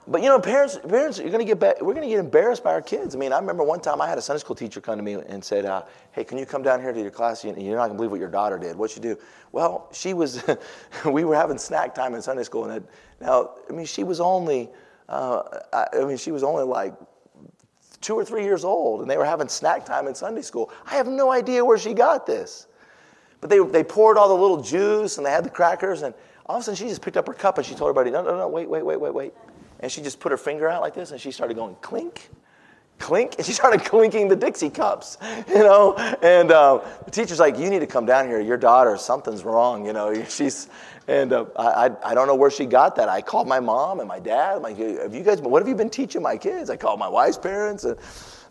but 0.08 0.22
you 0.22 0.30
know, 0.30 0.40
parents, 0.40 0.78
parents, 0.88 1.18
you're 1.18 1.32
to 1.32 1.44
get 1.44 1.60
we're 1.82 1.96
to 1.96 2.02
get 2.02 2.20
embarrassed 2.20 2.64
by 2.64 2.74
our 2.74 2.82
kids. 2.82 3.16
I 3.16 3.18
mean, 3.18 3.34
I 3.34 3.40
remember 3.40 3.64
one 3.64 3.80
time 3.80 4.02
I 4.02 4.08
had 4.08 4.20
a 4.20 4.22
Sunday 4.22 4.40
school 4.40 4.56
teacher 4.56 4.80
come 4.80 4.98
to 4.98 5.04
me 5.04 5.14
and 5.14 5.44
said, 5.44 5.66
uh, 5.66 5.84
"Hey, 6.12 6.24
can 6.24 6.38
you 6.38 6.46
come 6.46 6.62
down 6.62 6.80
here 6.80 6.94
to 6.94 7.02
your 7.02 7.10
class? 7.10 7.44
You're 7.44 7.56
not 7.56 7.88
going 7.88 7.92
to 7.92 7.96
believe 7.96 8.12
what 8.12 8.20
your 8.20 8.30
daughter 8.30 8.60
did. 8.60 8.76
What 8.76 8.92
she 8.92 9.00
do?" 9.00 9.18
Well, 9.52 9.90
she 9.92 10.14
was. 10.14 10.44
we 11.06 11.24
were 11.24 11.36
having 11.36 11.58
snack 11.58 11.96
time 11.96 12.14
in 12.14 12.22
Sunday 12.22 12.44
school, 12.44 12.66
and 12.66 12.88
now, 13.20 13.56
I 13.68 13.74
mean, 13.74 13.88
she 13.88 14.04
was 14.04 14.20
only. 14.20 14.70
Uh, 15.10 15.42
I, 15.74 15.88
I 15.94 16.06
mean, 16.06 16.18
she 16.18 16.32
was 16.32 16.44
only 16.44 16.64
like 16.64 16.94
two 18.02 18.14
or 18.14 18.24
three 18.24 18.44
years 18.44 18.64
old, 18.64 19.02
and 19.02 19.10
they 19.10 19.18
were 19.18 19.26
having 19.26 19.48
snack 19.48 19.86
time 19.86 20.08
in 20.08 20.14
Sunday 20.14 20.44
school. 20.44 20.72
I 20.86 20.96
have 20.96 21.08
no 21.08 21.32
idea 21.32 21.66
where 21.66 21.80
she 21.80 21.96
got 21.96 22.28
this, 22.28 22.68
but 23.42 23.50
they 23.50 23.58
they 23.58 23.84
poured 23.84 24.18
all 24.20 24.28
the 24.28 24.40
little 24.40 24.62
juice 24.62 25.18
and 25.18 25.26
they 25.26 25.32
had 25.32 25.44
the 25.44 25.50
crackers, 25.50 26.04
and 26.04 26.14
all 26.46 26.58
of 26.58 26.62
a 26.62 26.64
sudden 26.66 26.76
she 26.76 26.88
just 26.88 27.02
picked 27.02 27.18
up 27.18 27.26
her 27.26 27.34
cup 27.34 27.58
and 27.58 27.66
she 27.66 27.74
told 27.74 27.90
everybody, 27.90 28.12
"No, 28.12 28.22
no, 28.22 28.38
no, 28.38 28.48
wait, 28.48 28.70
wait, 28.70 28.86
wait, 28.86 29.02
wait, 29.02 29.14
wait." 29.16 29.34
And 29.86 29.92
she 29.92 30.02
just 30.02 30.20
put 30.20 30.32
her 30.32 30.38
finger 30.38 30.68
out 30.68 30.82
like 30.82 30.96
this 30.96 31.12
and 31.12 31.22
she 31.22 31.30
started 31.30 31.54
going 31.54 31.76
clink, 31.80 32.32
clink. 32.98 33.36
And 33.38 33.46
she 33.46 33.52
started 33.52 33.82
clinking 33.86 34.28
the 34.28 34.36
Dixie 34.36 34.72
cups, 34.72 35.20
you 35.48 35.60
know. 35.60 35.96
And 36.24 36.52
uh, 36.52 36.84
the 37.06 37.12
teacher's 37.12 37.40
like, 37.40 37.60
You 37.60 37.70
need 37.70 37.82
to 37.82 37.86
come 37.86 38.08
down 38.08 38.28
here. 38.28 38.40
Your 38.40 38.58
daughter, 38.58 38.98
something's 38.98 39.44
wrong, 39.44 39.86
you 39.86 39.94
know. 39.94 40.24
She's, 40.28 40.70
and 41.08 41.32
uh, 41.32 41.46
I, 41.56 41.92
I, 42.04 42.16
don't 42.16 42.26
know 42.26 42.34
where 42.34 42.50
she 42.50 42.66
got 42.66 42.96
that. 42.96 43.10
I 43.10 43.22
called 43.22 43.48
my 43.48 43.60
mom 43.60 44.00
and 44.00 44.08
my 44.08 44.18
dad. 44.20 44.56
I'm 44.56 44.64
like, 44.64 44.76
have 44.80 45.14
you 45.14 45.22
guys, 45.22 45.40
what 45.40 45.62
have 45.62 45.70
you 45.70 45.76
been 45.76 45.92
teaching 45.92 46.24
my 46.24 46.36
kids? 46.36 46.72
I 46.72 46.78
called 46.78 46.98
my 46.98 47.08
wife's 47.08 47.38
parents. 47.38 47.84
And, 47.84 47.96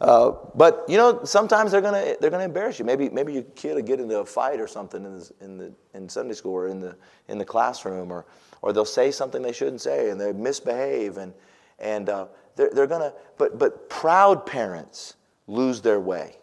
uh, 0.00 0.34
but 0.54 0.84
you 0.86 0.96
know, 0.96 1.24
sometimes 1.24 1.72
they're 1.72 1.80
gonna 1.80 2.14
they're 2.20 2.30
gonna 2.30 2.44
embarrass 2.44 2.78
you. 2.78 2.84
Maybe 2.84 3.08
maybe 3.08 3.32
your 3.32 3.42
kid 3.56 3.74
will 3.74 3.82
get 3.82 3.98
into 3.98 4.20
a 4.20 4.24
fight 4.24 4.60
or 4.60 4.68
something 4.68 5.04
in 5.04 5.18
the, 5.18 5.32
in 5.40 5.58
the 5.58 5.72
in 5.94 6.08
Sunday 6.08 6.34
school 6.34 6.52
or 6.52 6.68
in 6.68 6.78
the 6.78 6.94
in 7.26 7.38
the 7.38 7.44
classroom, 7.44 8.12
or 8.12 8.24
or 8.64 8.72
they'll 8.72 8.86
say 8.86 9.10
something 9.10 9.42
they 9.42 9.52
shouldn't 9.52 9.82
say 9.82 10.08
and 10.08 10.18
they 10.18 10.32
misbehave 10.32 11.18
and, 11.18 11.34
and 11.78 12.08
uh, 12.08 12.24
they're, 12.56 12.70
they're 12.70 12.86
going 12.86 13.02
to, 13.02 13.12
but, 13.36 13.58
but 13.58 13.90
proud 13.90 14.46
parents 14.46 15.16
lose 15.46 15.82
their 15.82 16.00
way. 16.00 16.38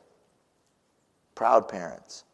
Proud 1.33 1.67
parents. 1.67 2.25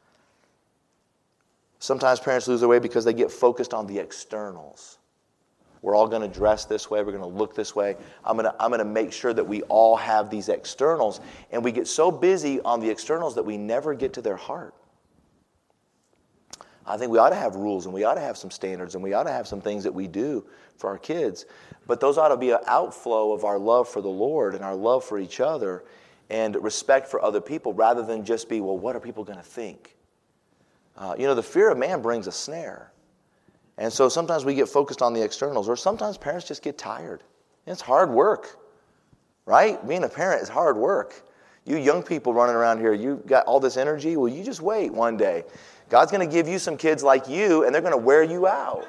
Sometimes 1.80 2.20
parents 2.20 2.50
lose 2.50 2.60
their 2.60 2.68
way 2.68 2.80
because 2.80 3.06
they 3.06 3.14
get 3.14 3.32
focused 3.32 3.74
on 3.74 3.88
the 3.88 3.98
externals. 3.98 4.98
We're 5.82 5.96
all 5.96 6.10
going 6.10 6.30
to 6.30 6.38
dress 6.38 6.66
this 6.66 6.90
way. 6.92 7.02
We're 7.02 7.14
going 7.14 7.20
to 7.22 7.38
look 7.38 7.56
this 7.56 7.74
way. 7.74 7.96
I'm 8.26 8.36
going 8.36 8.52
to, 8.52 8.62
I'm 8.62 8.72
going 8.72 8.80
to 8.80 8.86
make 8.86 9.14
sure 9.14 9.32
that 9.32 9.48
we 9.48 9.62
all 9.64 9.96
have 9.96 10.30
these 10.30 10.50
externals. 10.50 11.22
And 11.50 11.64
we 11.64 11.72
get 11.72 11.88
so 11.88 12.12
busy 12.12 12.60
on 12.60 12.82
the 12.82 12.90
externals 12.90 13.36
that 13.36 13.44
we 13.44 13.58
never 13.58 13.94
get 13.94 14.12
to 14.16 14.22
their 14.22 14.36
heart. 14.36 14.74
I 16.88 16.98
think 16.98 17.12
we 17.12 17.18
ought 17.18 17.30
to 17.30 17.36
have 17.36 17.56
rules 17.56 17.86
and 17.86 17.94
we 17.94 18.06
ought 18.06 18.16
to 18.16 18.22
have 18.22 18.38
some 18.38 18.50
standards 18.50 18.96
and 18.96 19.04
we 19.04 19.14
ought 19.14 19.24
to 19.24 19.32
have 19.32 19.48
some 19.48 19.60
things 19.62 19.84
that 19.84 19.94
we 19.94 20.08
do 20.08 20.46
for 20.78 20.90
our 20.90 20.98
kids. 20.98 21.46
But 21.86 22.00
those 22.00 22.18
ought 22.18 22.30
to 22.30 22.38
be 22.38 22.52
an 22.52 22.60
outflow 22.66 23.34
of 23.34 23.44
our 23.44 23.60
love 23.60 23.90
for 23.90 24.02
the 24.02 24.08
Lord 24.08 24.56
and 24.56 24.64
our 24.64 24.76
love 24.76 25.04
for 25.04 25.20
each 25.20 25.40
other 25.40 25.84
and 26.30 26.56
respect 26.62 27.08
for 27.08 27.22
other 27.22 27.42
people 27.42 27.74
rather 27.74 28.04
than 28.04 28.24
just 28.24 28.50
be, 28.50 28.62
well, 28.62 28.78
what 28.78 28.96
are 28.96 29.00
people 29.00 29.24
going 29.24 29.38
to 29.38 29.44
think? 29.44 29.96
Uh, 30.98 31.16
you 31.18 31.28
know, 31.28 31.36
the 31.36 31.44
fear 31.44 31.70
of 31.70 31.78
man 31.78 32.02
brings 32.02 32.28
a 32.28 32.32
snare. 32.32 32.92
And 33.78 33.94
so 33.94 34.10
sometimes 34.10 34.44
we 34.44 34.56
get 34.56 34.68
focused 34.68 35.02
on 35.02 35.14
the 35.14 35.24
externals, 35.24 35.70
or 35.70 35.76
sometimes 35.76 36.18
parents 36.18 36.48
just 36.48 36.64
get 36.64 36.78
tired. 36.78 37.22
It's 37.68 37.82
hard 37.82 38.10
work, 38.10 38.58
right? 39.46 39.86
Being 39.88 40.04
a 40.04 40.10
parent 40.10 40.42
is 40.42 40.50
hard 40.50 40.78
work. 40.78 41.24
You 41.66 41.78
young 41.78 42.02
people 42.02 42.34
running 42.34 42.56
around 42.56 42.80
here, 42.80 42.94
you 42.94 43.22
got 43.28 43.46
all 43.46 43.60
this 43.60 43.78
energy. 43.78 44.18
Well, 44.18 44.30
you 44.30 44.44
just 44.44 44.62
wait 44.62 44.92
one 44.92 45.18
day. 45.18 45.44
God's 45.90 46.12
going 46.12 46.28
to 46.28 46.32
give 46.32 46.48
you 46.48 46.60
some 46.60 46.78
kids 46.78 47.04
like 47.04 47.28
you, 47.28 47.64
and 47.64 47.74
they're 47.74 47.82
going 47.82 47.94
to 47.94 47.98
wear 47.98 48.24
you 48.24 48.48
out. 48.48 48.88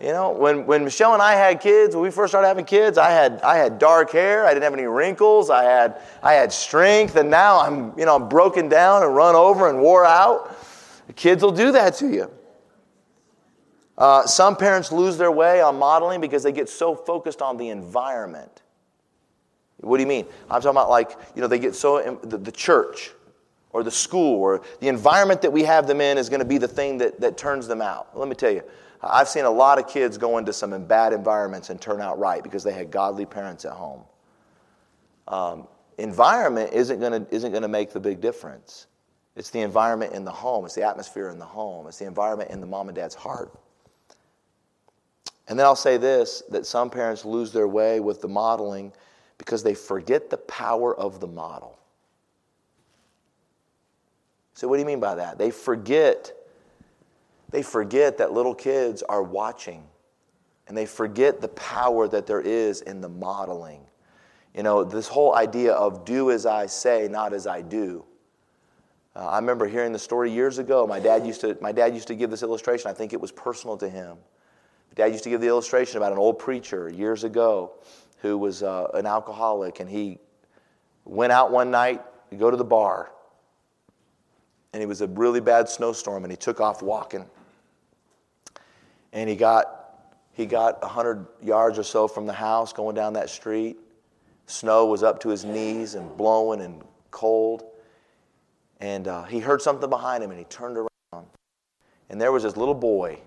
You 0.00 0.12
know, 0.12 0.30
when, 0.30 0.64
when 0.64 0.84
Michelle 0.84 1.14
and 1.14 1.22
I 1.22 1.34
had 1.34 1.60
kids, 1.60 1.96
when 1.96 2.04
we 2.04 2.10
first 2.10 2.30
started 2.30 2.46
having 2.46 2.64
kids, 2.64 2.98
I 2.98 3.10
had, 3.10 3.40
I 3.42 3.56
had 3.56 3.80
dark 3.80 4.12
hair, 4.12 4.46
I 4.46 4.50
didn't 4.50 4.62
have 4.62 4.74
any 4.74 4.84
wrinkles, 4.84 5.50
I 5.50 5.64
had, 5.64 6.00
I 6.22 6.34
had 6.34 6.52
strength, 6.52 7.16
and 7.16 7.28
now 7.28 7.60
I'm, 7.60 7.98
you 7.98 8.04
know, 8.04 8.14
I'm 8.14 8.28
broken 8.28 8.68
down 8.68 9.02
and 9.02 9.16
run 9.16 9.34
over 9.34 9.68
and 9.68 9.80
wore 9.80 10.04
out. 10.04 10.56
The 11.08 11.12
kids 11.14 11.42
will 11.42 11.50
do 11.50 11.72
that 11.72 11.94
to 11.94 12.08
you. 12.08 12.30
Uh, 13.96 14.24
some 14.24 14.54
parents 14.54 14.92
lose 14.92 15.16
their 15.18 15.32
way 15.32 15.60
on 15.60 15.76
modeling 15.76 16.20
because 16.20 16.44
they 16.44 16.52
get 16.52 16.68
so 16.68 16.94
focused 16.94 17.42
on 17.42 17.56
the 17.56 17.70
environment. 17.70 18.62
What 19.78 19.96
do 19.96 20.02
you 20.02 20.08
mean? 20.08 20.26
I'm 20.48 20.60
talking 20.60 20.70
about 20.70 20.90
like, 20.90 21.10
you 21.34 21.42
know, 21.42 21.48
they 21.48 21.58
get 21.58 21.74
so, 21.74 22.20
the, 22.22 22.38
the 22.38 22.52
church, 22.52 23.10
or 23.72 23.82
the 23.82 23.90
school 23.90 24.40
or 24.40 24.62
the 24.80 24.88
environment 24.88 25.42
that 25.42 25.52
we 25.52 25.62
have 25.64 25.86
them 25.86 26.00
in 26.00 26.18
is 26.18 26.28
going 26.28 26.40
to 26.40 26.46
be 26.46 26.58
the 26.58 26.68
thing 26.68 26.98
that, 26.98 27.20
that 27.20 27.36
turns 27.36 27.66
them 27.66 27.82
out. 27.82 28.16
Let 28.16 28.28
me 28.28 28.34
tell 28.34 28.50
you, 28.50 28.62
I've 29.02 29.28
seen 29.28 29.44
a 29.44 29.50
lot 29.50 29.78
of 29.78 29.86
kids 29.88 30.18
go 30.18 30.38
into 30.38 30.52
some 30.52 30.84
bad 30.86 31.12
environments 31.12 31.70
and 31.70 31.80
turn 31.80 32.00
out 32.00 32.18
right 32.18 32.42
because 32.42 32.64
they 32.64 32.72
had 32.72 32.90
godly 32.90 33.26
parents 33.26 33.64
at 33.64 33.72
home. 33.72 34.02
Um, 35.28 35.68
environment 35.98 36.72
isn't 36.72 36.98
going 37.00 37.24
to 37.24 37.34
isn't 37.34 37.50
going 37.50 37.62
to 37.62 37.68
make 37.68 37.92
the 37.92 38.00
big 38.00 38.20
difference. 38.20 38.86
It's 39.36 39.50
the 39.50 39.60
environment 39.60 40.14
in 40.14 40.24
the 40.24 40.32
home. 40.32 40.64
It's 40.64 40.74
the 40.74 40.82
atmosphere 40.82 41.28
in 41.28 41.38
the 41.38 41.44
home. 41.44 41.86
It's 41.86 41.98
the 41.98 42.06
environment 42.06 42.50
in 42.50 42.60
the 42.60 42.66
mom 42.66 42.88
and 42.88 42.96
dad's 42.96 43.14
heart. 43.14 43.52
And 45.46 45.58
then 45.58 45.64
I'll 45.64 45.76
say 45.76 45.96
this 45.96 46.42
that 46.50 46.66
some 46.66 46.90
parents 46.90 47.24
lose 47.24 47.52
their 47.52 47.68
way 47.68 48.00
with 48.00 48.20
the 48.20 48.28
modeling 48.28 48.92
because 49.36 49.62
they 49.62 49.74
forget 49.74 50.30
the 50.30 50.38
power 50.38 50.96
of 50.96 51.20
the 51.20 51.28
model. 51.28 51.77
So, 54.58 54.66
what 54.66 54.74
do 54.74 54.80
you 54.80 54.86
mean 54.86 54.98
by 54.98 55.14
that? 55.14 55.38
They 55.38 55.52
forget. 55.52 56.32
They 57.50 57.62
forget 57.62 58.18
that 58.18 58.32
little 58.32 58.56
kids 58.56 59.04
are 59.04 59.22
watching, 59.22 59.84
and 60.66 60.76
they 60.76 60.84
forget 60.84 61.40
the 61.40 61.46
power 61.46 62.08
that 62.08 62.26
there 62.26 62.40
is 62.40 62.80
in 62.80 63.00
the 63.00 63.08
modeling. 63.08 63.82
You 64.56 64.64
know, 64.64 64.82
this 64.82 65.06
whole 65.06 65.36
idea 65.36 65.74
of 65.74 66.04
do 66.04 66.32
as 66.32 66.44
I 66.44 66.66
say, 66.66 67.06
not 67.08 67.32
as 67.34 67.46
I 67.46 67.62
do. 67.62 68.04
Uh, 69.14 69.26
I 69.26 69.38
remember 69.38 69.68
hearing 69.68 69.92
the 69.92 69.98
story 70.00 70.32
years 70.32 70.58
ago. 70.58 70.88
My 70.88 70.98
dad 70.98 71.24
used 71.24 71.40
to, 71.42 71.56
my 71.60 71.70
dad 71.70 71.94
used 71.94 72.08
to 72.08 72.16
give 72.16 72.28
this 72.28 72.42
illustration. 72.42 72.90
I 72.90 72.94
think 72.94 73.12
it 73.12 73.20
was 73.20 73.30
personal 73.30 73.76
to 73.76 73.88
him. 73.88 74.16
Dad 74.96 75.12
used 75.12 75.22
to 75.22 75.30
give 75.30 75.40
the 75.40 75.46
illustration 75.46 75.98
about 75.98 76.10
an 76.10 76.18
old 76.18 76.36
preacher 76.36 76.90
years 76.90 77.22
ago 77.22 77.74
who 78.22 78.36
was 78.36 78.64
uh, 78.64 78.88
an 78.94 79.06
alcoholic, 79.06 79.78
and 79.78 79.88
he 79.88 80.18
went 81.04 81.30
out 81.30 81.52
one 81.52 81.70
night 81.70 82.02
to 82.30 82.36
go 82.36 82.50
to 82.50 82.56
the 82.56 82.64
bar 82.64 83.12
and 84.72 84.82
it 84.82 84.86
was 84.86 85.00
a 85.00 85.06
really 85.08 85.40
bad 85.40 85.68
snowstorm, 85.68 86.24
and 86.24 86.30
he 86.30 86.36
took 86.36 86.60
off 86.60 86.82
walking. 86.82 87.26
And 89.12 89.28
he 89.28 89.36
got 89.36 89.78
he 90.38 90.46
got 90.46 90.80
100 90.82 91.26
yards 91.42 91.80
or 91.80 91.82
so 91.82 92.06
from 92.06 92.24
the 92.24 92.32
house 92.32 92.72
going 92.72 92.94
down 92.94 93.14
that 93.14 93.28
street. 93.28 93.76
Snow 94.46 94.86
was 94.86 95.02
up 95.02 95.18
to 95.20 95.30
his 95.30 95.44
knees 95.44 95.96
and 95.96 96.16
blowing 96.16 96.60
and 96.60 96.80
cold. 97.10 97.64
And 98.78 99.08
uh, 99.08 99.24
he 99.24 99.40
heard 99.40 99.60
something 99.60 99.90
behind 99.90 100.22
him 100.22 100.30
and 100.30 100.38
he 100.38 100.44
turned 100.44 100.76
around. 100.76 101.26
And 102.08 102.20
there 102.20 102.30
was 102.30 102.44
this 102.44 102.56
little 102.56 102.74
boy 102.74 103.18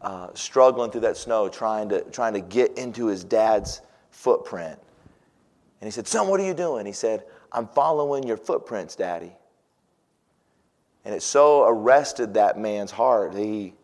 uh, 0.00 0.28
struggling 0.34 0.92
through 0.92 1.00
that 1.00 1.16
snow, 1.16 1.48
trying 1.48 1.88
to, 1.88 2.02
trying 2.12 2.34
to 2.34 2.40
get 2.40 2.78
into 2.78 3.06
his 3.06 3.24
dad's 3.24 3.80
footprint. 4.10 4.78
And 5.80 5.88
he 5.88 5.90
said, 5.90 6.06
Son, 6.06 6.28
what 6.28 6.38
are 6.38 6.46
you 6.46 6.54
doing? 6.54 6.86
He 6.86 6.92
said, 6.92 7.24
I'm 7.50 7.66
following 7.66 8.22
your 8.22 8.36
footprints, 8.36 8.94
Daddy. 8.94 9.32
And 11.04 11.14
it 11.14 11.22
so 11.22 11.64
arrested 11.64 12.34
that 12.34 12.58
man's 12.58 12.90
heart. 12.90 13.34
He, 13.34 13.74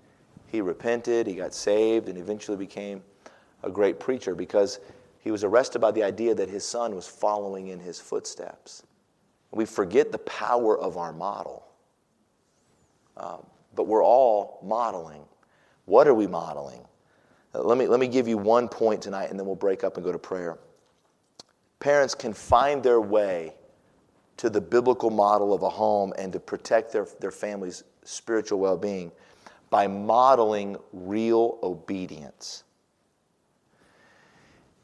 he 0.46 0.61
repented, 0.61 1.26
he 1.26 1.35
got 1.35 1.52
saved, 1.52 2.09
and 2.09 2.16
eventually 2.16 2.57
became 2.57 3.02
a 3.62 3.70
great 3.70 3.98
preacher 3.98 4.35
because 4.35 4.81
he 5.20 5.31
was 5.31 5.44
arrested 5.44 5.81
by 5.81 5.90
the 5.90 6.02
idea 6.02 6.35
that 6.35 6.48
his 6.48 6.64
son 6.64 6.94
was 6.94 7.07
following 7.07 7.68
in 7.68 7.81
his 7.81 8.00
footsteps. 8.00 8.85
We 9.50 9.64
forget 9.64 10.12
the 10.12 10.18
power 10.18 10.78
of 10.78 10.96
our 10.96 11.12
model. 11.12 11.66
Uh, 13.16 13.38
but 13.74 13.87
we're 13.87 14.04
all 14.04 14.61
modeling. 14.62 15.22
What 15.87 16.07
are 16.07 16.14
we 16.14 16.26
modeling? 16.26 16.81
Uh, 17.54 17.62
let, 17.62 17.78
me, 17.78 17.87
let 17.87 17.98
me 17.98 18.09
give 18.09 18.28
you 18.28 18.38
one 18.38 18.68
point 18.68 19.02
tonight, 19.02 19.31
and 19.31 19.38
then 19.38 19.46
we'll 19.46 19.57
break 19.57 19.83
up 19.83 19.96
and 19.96 20.04
go 20.04 20.12
to 20.12 20.18
prayer. 20.18 20.59
Parents 21.81 22.14
can 22.14 22.33
find 22.33 22.83
their 22.83 23.00
way 23.00 23.54
to 24.38 24.48
the 24.48 24.61
biblical 24.61 25.11
model 25.11 25.53
of 25.53 25.62
a 25.62 25.68
home 25.68 26.12
and 26.16 26.33
to 26.33 26.40
protect 26.40 26.92
their, 26.92 27.07
their 27.20 27.31
family's 27.31 27.85
spiritual 28.05 28.59
well 28.59 28.77
being 28.77 29.12
by 29.68 29.87
modeling 29.87 30.77
real 30.92 31.59
obedience. 31.62 32.64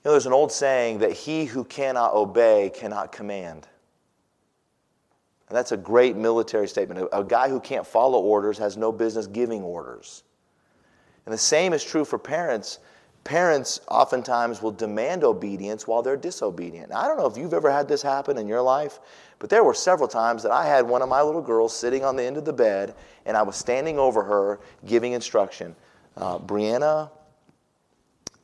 You 0.05 0.09
know, 0.09 0.11
there's 0.12 0.27
an 0.27 0.33
old 0.35 0.53
saying 0.53 0.99
that 0.99 1.12
he 1.12 1.47
who 1.47 1.64
cannot 1.64 2.12
obey 2.12 2.71
cannot 2.75 3.11
command. 3.11 3.67
And 5.49 5.57
that's 5.57 5.73
a 5.73 5.77
great 5.77 6.17
military 6.17 6.69
statement. 6.69 7.01
A, 7.01 7.21
a 7.21 7.25
guy 7.25 7.49
who 7.49 7.61
can't 7.61 7.87
follow 7.87 8.21
orders 8.21 8.59
has 8.59 8.77
no 8.77 8.93
business 8.93 9.27
giving 9.27 9.62
orders. 9.62 10.25
And 11.27 11.33
the 11.33 11.38
same 11.38 11.73
is 11.73 11.83
true 11.83 12.05
for 12.05 12.19
parents. 12.19 12.81
Parents 13.25 13.81
oftentimes 13.89 14.61
will 14.61 14.71
demand 14.71 15.25
obedience 15.25 15.89
while 15.89 16.03
they're 16.03 16.17
disobedient. 16.17 16.91
Now, 16.91 17.01
I 17.01 17.09
don't 17.09 17.17
know 17.17 17.27
if 17.27 17.39
you've 17.39 17.55
ever 17.55 17.71
had 17.71 17.89
this 17.89 18.03
happen 18.03 18.37
in 18.37 18.47
your 18.47 18.61
life, 18.61 19.01
but 19.39 19.49
there 19.49 19.65
were 19.65 19.73
several 19.73 20.09
times 20.09 20.43
that 20.43 20.53
I 20.53 20.67
had 20.67 20.87
one 20.87 21.01
of 21.01 21.09
my 21.09 21.23
little 21.23 21.41
girls 21.41 21.75
sitting 21.75 22.05
on 22.05 22.17
the 22.17 22.23
end 22.23 22.37
of 22.37 22.45
the 22.45 22.53
bed 22.53 22.95
and 23.25 23.35
I 23.35 23.43
was 23.43 23.57
standing 23.57 23.99
over 23.99 24.23
her 24.23 24.61
giving 24.85 25.13
instruction. 25.13 25.75
Uh, 26.19 26.39
Brianna, 26.39 27.11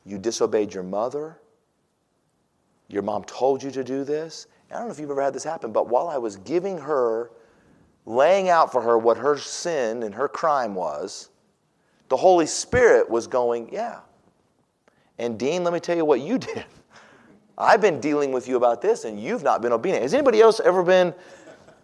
you 0.03 0.17
disobeyed 0.17 0.73
your 0.73 0.83
mother. 0.83 1.37
Your 2.87 3.03
mom 3.03 3.23
told 3.25 3.61
you 3.61 3.69
to 3.71 3.83
do 3.83 4.03
this. 4.03 4.47
I 4.71 4.79
don't 4.79 4.87
know 4.87 4.93
if 4.93 4.99
you've 4.99 5.11
ever 5.11 5.21
had 5.21 5.33
this 5.33 5.43
happen, 5.43 5.71
but 5.71 5.89
while 5.89 6.07
I 6.07 6.17
was 6.17 6.37
giving 6.37 6.77
her, 6.79 7.31
laying 8.07 8.49
out 8.49 8.71
for 8.71 8.81
her 8.81 8.97
what 8.97 9.17
her 9.17 9.37
sin 9.37 10.01
and 10.01 10.15
her 10.15 10.27
crime 10.27 10.73
was, 10.73 11.29
the 12.09 12.17
Holy 12.17 12.47
Spirit 12.47 13.09
was 13.09 13.27
going, 13.27 13.69
Yeah. 13.71 13.99
And 15.17 15.37
Dean, 15.37 15.63
let 15.63 15.73
me 15.73 15.79
tell 15.79 15.95
you 15.95 16.05
what 16.05 16.21
you 16.21 16.37
did. 16.37 16.65
I've 17.57 17.81
been 17.81 17.99
dealing 17.99 18.31
with 18.31 18.47
you 18.47 18.57
about 18.57 18.81
this 18.81 19.03
and 19.03 19.21
you've 19.21 19.43
not 19.43 19.61
been 19.61 19.71
obedient. 19.71 20.01
Has 20.01 20.13
anybody 20.13 20.41
else 20.41 20.59
ever 20.59 20.83
been, 20.83 21.13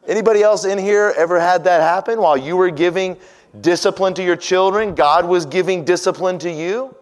anybody 0.07 0.41
else 0.41 0.65
in 0.65 0.77
here 0.77 1.13
ever 1.15 1.39
had 1.39 1.63
that 1.65 1.81
happen 1.81 2.19
while 2.19 2.37
you 2.37 2.57
were 2.57 2.71
giving 2.71 3.17
discipline 3.61 4.13
to 4.15 4.23
your 4.23 4.35
children? 4.35 4.95
God 4.95 5.25
was 5.25 5.45
giving 5.45 5.85
discipline 5.85 6.39
to 6.39 6.51
you? 6.51 6.95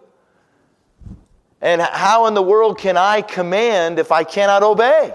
And 1.62 1.80
how 1.80 2.26
in 2.26 2.34
the 2.34 2.42
world 2.42 2.78
can 2.78 2.96
I 2.96 3.22
command 3.22 3.98
if 3.98 4.12
I 4.12 4.24
cannot 4.24 4.62
obey? 4.62 5.14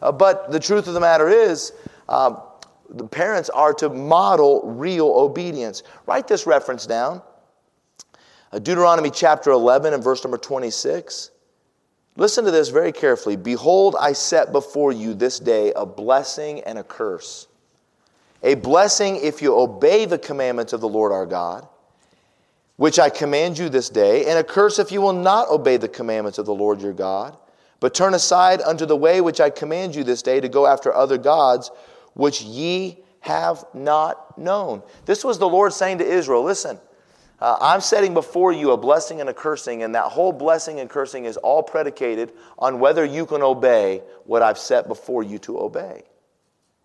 Uh, 0.00 0.10
but 0.10 0.50
the 0.50 0.58
truth 0.58 0.88
of 0.88 0.94
the 0.94 1.00
matter 1.00 1.28
is, 1.28 1.72
uh, 2.08 2.34
the 2.88 3.06
parents 3.06 3.50
are 3.50 3.74
to 3.74 3.88
model 3.88 4.62
real 4.64 5.06
obedience. 5.06 5.82
Write 6.06 6.28
this 6.28 6.46
reference 6.46 6.86
down 6.86 7.22
Uh, 8.54 8.60
Deuteronomy 8.60 9.10
chapter 9.10 9.50
11 9.50 9.94
and 9.94 10.04
verse 10.04 10.22
number 10.22 10.38
26. 10.38 11.32
Listen 12.16 12.44
to 12.44 12.52
this 12.52 12.68
very 12.68 12.92
carefully. 12.92 13.34
Behold, 13.34 13.96
I 13.98 14.12
set 14.12 14.52
before 14.52 14.92
you 14.92 15.12
this 15.12 15.40
day 15.40 15.72
a 15.74 15.84
blessing 15.84 16.60
and 16.60 16.78
a 16.78 16.84
curse. 16.84 17.48
A 18.44 18.54
blessing 18.54 19.16
if 19.16 19.42
you 19.42 19.58
obey 19.58 20.04
the 20.04 20.18
commandments 20.18 20.72
of 20.72 20.80
the 20.80 20.88
Lord 20.88 21.10
our 21.10 21.26
God 21.26 21.66
which 22.76 22.98
I 22.98 23.08
command 23.08 23.56
you 23.56 23.68
this 23.68 23.88
day, 23.88 24.26
and 24.26 24.38
a 24.38 24.44
curse 24.44 24.78
if 24.78 24.90
you 24.90 25.00
will 25.00 25.12
not 25.12 25.48
obey 25.48 25.76
the 25.76 25.88
commandments 25.88 26.38
of 26.38 26.46
the 26.46 26.54
Lord 26.54 26.80
your 26.80 26.92
God, 26.92 27.36
but 27.78 27.94
turn 27.94 28.14
aside 28.14 28.60
unto 28.62 28.84
the 28.84 28.96
way 28.96 29.20
which 29.20 29.40
I 29.40 29.50
command 29.50 29.94
you 29.94 30.02
this 30.02 30.22
day 30.22 30.40
to 30.40 30.48
go 30.48 30.66
after 30.66 30.92
other 30.92 31.16
gods, 31.16 31.70
which 32.14 32.42
ye 32.42 32.98
have 33.20 33.64
not 33.74 34.36
known. 34.36 34.82
This 35.06 35.24
was 35.24 35.38
the 35.38 35.48
Lord 35.48 35.72
saying 35.72 35.98
to 35.98 36.04
Israel 36.04 36.42
listen, 36.42 36.78
uh, 37.44 37.58
I'm 37.60 37.82
setting 37.82 38.14
before 38.14 38.54
you 38.54 38.70
a 38.70 38.76
blessing 38.78 39.20
and 39.20 39.28
a 39.28 39.34
cursing, 39.34 39.82
and 39.82 39.94
that 39.94 40.04
whole 40.04 40.32
blessing 40.32 40.80
and 40.80 40.88
cursing 40.88 41.26
is 41.26 41.36
all 41.36 41.62
predicated 41.62 42.32
on 42.58 42.78
whether 42.78 43.04
you 43.04 43.26
can 43.26 43.42
obey 43.42 44.02
what 44.24 44.40
I've 44.40 44.56
set 44.56 44.88
before 44.88 45.22
you 45.22 45.38
to 45.40 45.60
obey. 45.60 46.04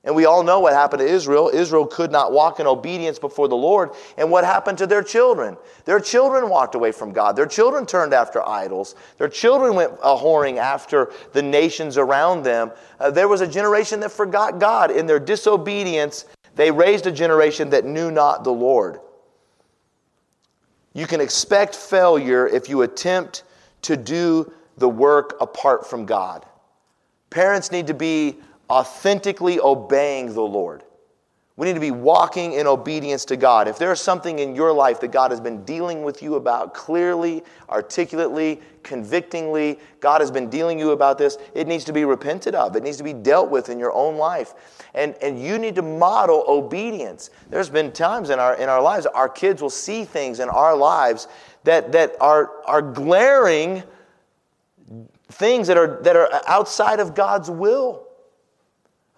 And 0.04 0.14
we 0.14 0.26
all 0.26 0.44
know 0.44 0.60
what 0.60 0.74
happened 0.74 1.00
to 1.00 1.08
Israel. 1.08 1.50
Israel 1.54 1.88
could 1.88 2.12
not 2.12 2.34
walk 2.34 2.60
in 2.60 2.68
obedience 2.68 3.20
before 3.20 3.48
the 3.48 3.56
Lord. 3.56 3.92
And 4.18 4.30
what 4.30 4.44
happened 4.44 4.78
to 4.80 4.88
their 4.88 5.02
children? 5.02 5.56
Their 5.86 6.02
children 6.02 6.50
walked 6.50 6.76
away 6.76 6.92
from 6.92 7.14
God. 7.14 7.38
Their 7.38 7.46
children 7.46 7.86
turned 7.86 8.14
after 8.14 8.46
idols. 8.46 8.96
Their 9.18 9.30
children 9.30 9.76
went 9.76 9.94
a 10.04 10.14
whoring 10.14 10.58
after 10.58 11.14
the 11.32 11.42
nations 11.42 11.98
around 11.98 12.44
them. 12.44 12.72
Uh, 13.00 13.10
there 13.10 13.30
was 13.30 13.40
a 13.40 13.48
generation 13.48 14.02
that 14.02 14.12
forgot 14.12 14.60
God. 14.60 14.92
In 14.92 15.06
their 15.06 15.22
disobedience, 15.22 16.26
they 16.56 16.70
raised 16.70 17.08
a 17.08 17.14
generation 17.14 17.70
that 17.70 17.86
knew 17.86 18.12
not 18.12 18.44
the 18.44 18.52
Lord. 18.52 19.00
You 20.94 21.08
can 21.08 21.22
expect 21.22 21.76
failure 21.76 22.48
if 22.48 22.70
you 22.70 22.82
attempt 22.82 23.44
to 23.84 23.96
do 23.96 24.52
the 24.78 24.90
work 24.90 25.38
apart 25.42 25.88
from 25.88 26.06
God. 26.06 26.46
Parents 27.30 27.72
need 27.72 27.88
to 27.88 27.94
be 27.94 28.38
authentically 28.70 29.60
obeying 29.60 30.34
the 30.34 30.42
Lord. 30.42 30.84
We 31.60 31.68
need 31.68 31.74
to 31.74 31.82
be 31.82 31.92
walking 31.92 32.54
in 32.54 32.68
obedience 32.68 33.26
to 33.26 33.36
God. 33.36 33.68
If 33.68 33.78
there's 33.78 34.00
something 34.00 34.40
in 34.40 34.56
your 34.56 34.72
life 34.72 35.02
that 35.02 35.10
God 35.10 35.30
has 35.32 35.42
been 35.42 35.66
dealing 35.66 36.04
with 36.04 36.24
you 36.24 36.36
about 36.36 36.74
clearly, 36.74 37.44
articulately, 37.68 38.62
convictingly, 38.82 39.78
God 40.00 40.22
has 40.22 40.32
been 40.32 40.50
dealing 40.50 40.80
you 40.80 40.92
about 40.92 41.18
this, 41.18 41.38
it 41.54 41.68
needs 41.68 41.84
to 41.84 41.92
be 41.92 42.06
repented 42.06 42.56
of. 42.56 42.78
It 42.78 42.84
needs 42.84 42.96
to 42.96 43.04
be 43.04 43.12
dealt 43.12 43.50
with 43.50 43.68
in 43.68 43.78
your 43.78 43.92
own 43.92 44.16
life. 44.16 44.54
And, 44.94 45.16
and 45.22 45.38
you 45.38 45.58
need 45.58 45.76
to 45.76 45.82
model 45.82 46.46
obedience. 46.48 47.30
There's 47.50 47.70
been 47.70 47.92
times 47.92 48.30
in 48.30 48.40
our, 48.40 48.56
in 48.56 48.70
our 48.70 48.82
lives, 48.82 49.06
our 49.08 49.28
kids 49.28 49.62
will 49.62 49.70
see 49.70 50.06
things 50.06 50.40
in 50.40 50.48
our 50.48 50.78
lives 50.78 51.28
that, 51.66 51.92
that 51.92 52.16
are, 52.22 52.52
are 52.68 52.82
glaring 52.82 53.84
things 55.28 55.68
that 55.68 55.76
are, 55.76 56.02
that 56.04 56.16
are 56.16 56.42
outside 56.48 57.02
of 57.02 57.14
God's 57.14 57.50
will. 57.50 58.08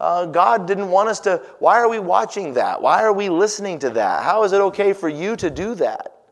Uh, 0.02 0.26
God 0.26 0.66
didn't 0.66 0.90
want 0.90 1.10
us 1.10 1.20
to. 1.20 1.38
Why 1.60 1.80
are 1.80 1.88
we 1.88 2.00
watching 2.00 2.56
that? 2.56 2.82
Why 2.82 3.04
are 3.04 3.14
we 3.14 3.30
listening 3.30 3.78
to 3.80 3.92
that? 3.92 4.24
How 4.24 4.44
is 4.44 4.52
it 4.52 4.60
okay 4.60 4.94
for 4.94 5.08
you 5.08 5.36
to 5.36 5.52
do 5.52 5.76
that? 5.76 6.24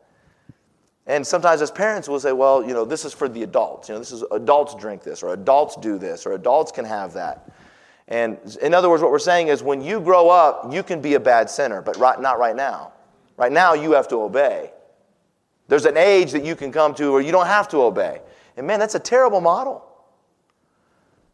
And 1.06 1.24
sometimes 1.24 1.62
as 1.62 1.70
parents, 1.70 2.08
we'll 2.08 2.18
say, 2.18 2.32
well, 2.32 2.66
you 2.66 2.74
know, 2.74 2.84
this 2.84 3.04
is 3.04 3.14
for 3.14 3.28
the 3.28 3.44
adults. 3.44 3.88
You 3.88 3.94
know, 3.94 4.00
this 4.00 4.10
is 4.10 4.24
adults 4.32 4.74
drink 4.74 5.04
this, 5.04 5.22
or 5.22 5.34
adults 5.34 5.76
do 5.76 5.98
this, 5.98 6.26
or 6.26 6.32
adults 6.32 6.72
can 6.72 6.84
have 6.84 7.12
that. 7.12 7.52
And 8.08 8.38
in 8.60 8.74
other 8.74 8.90
words, 8.90 9.04
what 9.04 9.12
we're 9.12 9.20
saying 9.20 9.46
is 9.46 9.62
when 9.62 9.80
you 9.80 10.00
grow 10.00 10.28
up, 10.28 10.72
you 10.72 10.82
can 10.82 11.00
be 11.00 11.14
a 11.14 11.20
bad 11.20 11.48
sinner, 11.48 11.80
but 11.80 11.96
right, 11.96 12.20
not 12.20 12.40
right 12.40 12.56
now. 12.56 12.92
Right 13.36 13.52
now, 13.52 13.74
you 13.74 13.92
have 13.92 14.08
to 14.08 14.16
obey. 14.16 14.72
There's 15.68 15.84
an 15.84 15.96
age 15.96 16.32
that 16.32 16.44
you 16.44 16.56
can 16.56 16.72
come 16.72 16.92
to 16.96 17.12
where 17.12 17.20
you 17.20 17.30
don't 17.30 17.46
have 17.46 17.68
to 17.68 17.76
obey. 17.82 18.20
And 18.56 18.66
man, 18.66 18.80
that's 18.80 18.96
a 18.96 19.00
terrible 19.00 19.40
model. 19.40 19.89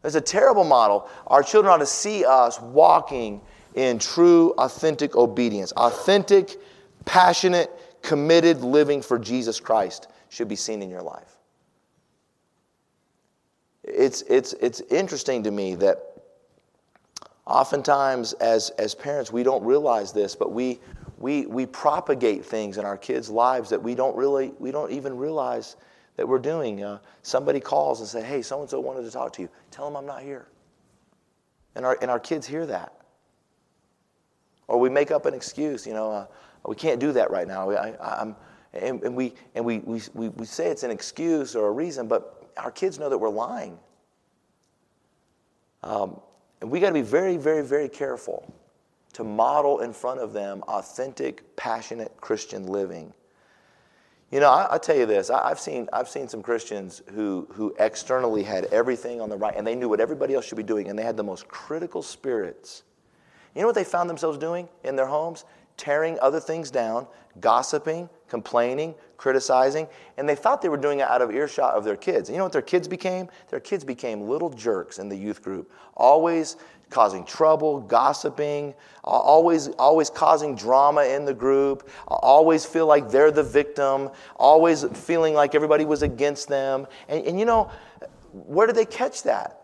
It's 0.03 0.15
a 0.15 0.21
terrible 0.21 0.63
model. 0.63 1.09
Our 1.27 1.43
children 1.43 1.73
ought 1.73 1.77
to 1.77 1.85
see 1.85 2.23
us 2.23 2.59
walking 2.61 3.41
in 3.75 3.99
true, 3.99 4.51
authentic 4.57 5.15
obedience. 5.15 5.71
Authentic, 5.73 6.57
passionate, 7.05 7.71
committed 8.01 8.61
living 8.61 9.01
for 9.01 9.19
Jesus 9.19 9.59
Christ 9.59 10.07
should 10.29 10.47
be 10.47 10.55
seen 10.55 10.81
in 10.81 10.89
your 10.89 11.01
life. 11.01 11.37
It's, 13.83 14.21
it's, 14.23 14.53
it's 14.53 14.81
interesting 14.81 15.43
to 15.43 15.51
me 15.51 15.75
that 15.75 15.99
oftentimes 17.45 18.33
as, 18.33 18.69
as 18.71 18.93
parents 18.93 19.31
we 19.31 19.43
don't 19.43 19.63
realize 19.63 20.11
this, 20.11 20.35
but 20.35 20.51
we, 20.51 20.79
we, 21.17 21.45
we 21.45 21.65
propagate 21.65 22.45
things 22.45 22.77
in 22.77 22.85
our 22.85 22.97
kids' 22.97 23.29
lives 23.29 23.69
that 23.69 23.81
we 23.81 23.95
don't 23.95 24.15
really, 24.15 24.51
we 24.59 24.71
don't 24.71 24.91
even 24.91 25.17
realize 25.17 25.77
that 26.17 26.27
we're 26.27 26.39
doing. 26.39 26.83
Uh, 26.83 26.99
somebody 27.21 27.59
calls 27.59 28.01
and 28.01 28.09
say, 28.09 28.21
hey, 28.21 28.41
so-and-so 28.41 28.79
wanted 28.79 29.03
to 29.03 29.11
talk 29.11 29.33
to 29.33 29.41
you. 29.41 29.49
Tell 29.71 29.85
them 29.85 29.95
I'm 29.95 30.05
not 30.05 30.21
here. 30.21 30.47
And 31.75 31.85
our, 31.85 31.97
and 32.01 32.11
our 32.11 32.19
kids 32.19 32.45
hear 32.45 32.65
that. 32.65 32.93
Or 34.67 34.79
we 34.79 34.89
make 34.89 35.11
up 35.11 35.25
an 35.25 35.33
excuse, 35.33 35.87
you 35.87 35.93
know, 35.93 36.11
uh, 36.11 36.25
we 36.65 36.75
can't 36.75 36.99
do 36.99 37.13
that 37.13 37.31
right 37.31 37.47
now. 37.47 37.69
I, 37.69 38.21
am 38.21 38.35
and, 38.73 39.01
and, 39.03 39.15
we, 39.15 39.33
and 39.55 39.63
we, 39.63 39.79
we, 39.79 40.01
we 40.13 40.45
say 40.45 40.67
it's 40.67 40.83
an 40.83 40.91
excuse 40.91 41.55
or 41.55 41.67
a 41.67 41.71
reason, 41.71 42.07
but 42.07 42.51
our 42.57 42.71
kids 42.71 42.99
know 42.99 43.09
that 43.09 43.17
we're 43.17 43.29
lying. 43.29 43.79
Um, 45.83 46.19
and 46.61 46.69
we 46.69 46.79
got 46.79 46.87
to 46.87 46.93
be 46.93 47.01
very, 47.01 47.37
very, 47.37 47.63
very 47.63 47.87
careful 47.87 48.53
to 49.13 49.23
model 49.23 49.79
in 49.79 49.93
front 49.93 50.19
of 50.19 50.33
them 50.33 50.63
authentic, 50.67 51.55
passionate 51.55 52.11
Christian 52.19 52.67
living. 52.67 53.13
You 54.31 54.41
know, 54.41 54.67
I, 54.69 54.77
tell 54.77 54.97
you 54.97 55.05
this. 55.05 55.29
I, 55.29 55.47
have 55.47 55.59
seen, 55.59 55.87
I've 55.93 56.09
seen 56.09 56.27
some 56.27 56.41
Christians 56.41 57.01
who, 57.13 57.47
who 57.53 57.73
externally 57.79 58.43
had 58.43 58.65
everything 58.65 59.21
on 59.21 59.29
the 59.29 59.37
right, 59.37 59.53
and 59.55 59.65
they 59.65 59.75
knew 59.75 59.87
what 59.87 60.01
everybody 60.01 60.33
else 60.33 60.45
should 60.45 60.57
be 60.57 60.63
doing, 60.63 60.89
and 60.89 60.99
they 60.99 61.03
had 61.03 61.15
the 61.15 61.23
most 61.23 61.47
critical 61.47 62.01
spirits. 62.01 62.83
You 63.55 63.61
know 63.61 63.67
what 63.67 63.75
they 63.75 63.85
found 63.85 64.09
themselves 64.09 64.37
doing 64.37 64.67
in 64.83 64.97
their 64.97 65.05
homes? 65.05 65.45
Tearing 65.77 66.19
other 66.19 66.41
things 66.41 66.69
down, 66.69 67.07
gossiping, 67.39 68.09
complaining, 68.27 68.95
criticizing, 69.15 69.87
and 70.17 70.27
they 70.27 70.35
thought 70.35 70.61
they 70.61 70.69
were 70.69 70.75
doing 70.75 70.99
it 70.99 71.07
out 71.07 71.21
of 71.21 71.31
earshot 71.31 71.75
of 71.75 71.85
their 71.85 71.95
kids. 71.95 72.27
And 72.27 72.35
you 72.35 72.39
know 72.39 72.45
what 72.45 72.53
their 72.53 72.61
kids 72.61 72.87
became? 72.87 73.29
Their 73.49 73.59
kids 73.61 73.85
became 73.85 74.27
little 74.27 74.49
jerks 74.49 74.99
in 74.99 75.07
the 75.07 75.15
youth 75.15 75.41
group, 75.41 75.71
always 75.95 76.57
causing 76.89 77.25
trouble, 77.25 77.81
gossiping, 77.81 78.73
always, 79.03 79.67
always 79.69 80.09
causing 80.09 80.55
drama 80.55 81.03
in 81.03 81.25
the 81.25 81.33
group, 81.33 81.89
always 82.07 82.65
feel 82.65 82.85
like 82.85 83.09
they're 83.09 83.31
the 83.31 83.43
victim, 83.43 84.09
always 84.35 84.83
feeling 84.83 85.33
like 85.33 85.55
everybody 85.55 85.85
was 85.85 86.01
against 86.03 86.47
them. 86.47 86.87
And, 87.07 87.25
and 87.25 87.39
you 87.39 87.45
know, 87.45 87.71
where 88.31 88.67
did 88.67 88.75
they 88.75 88.85
catch 88.85 89.23
that? 89.23 89.61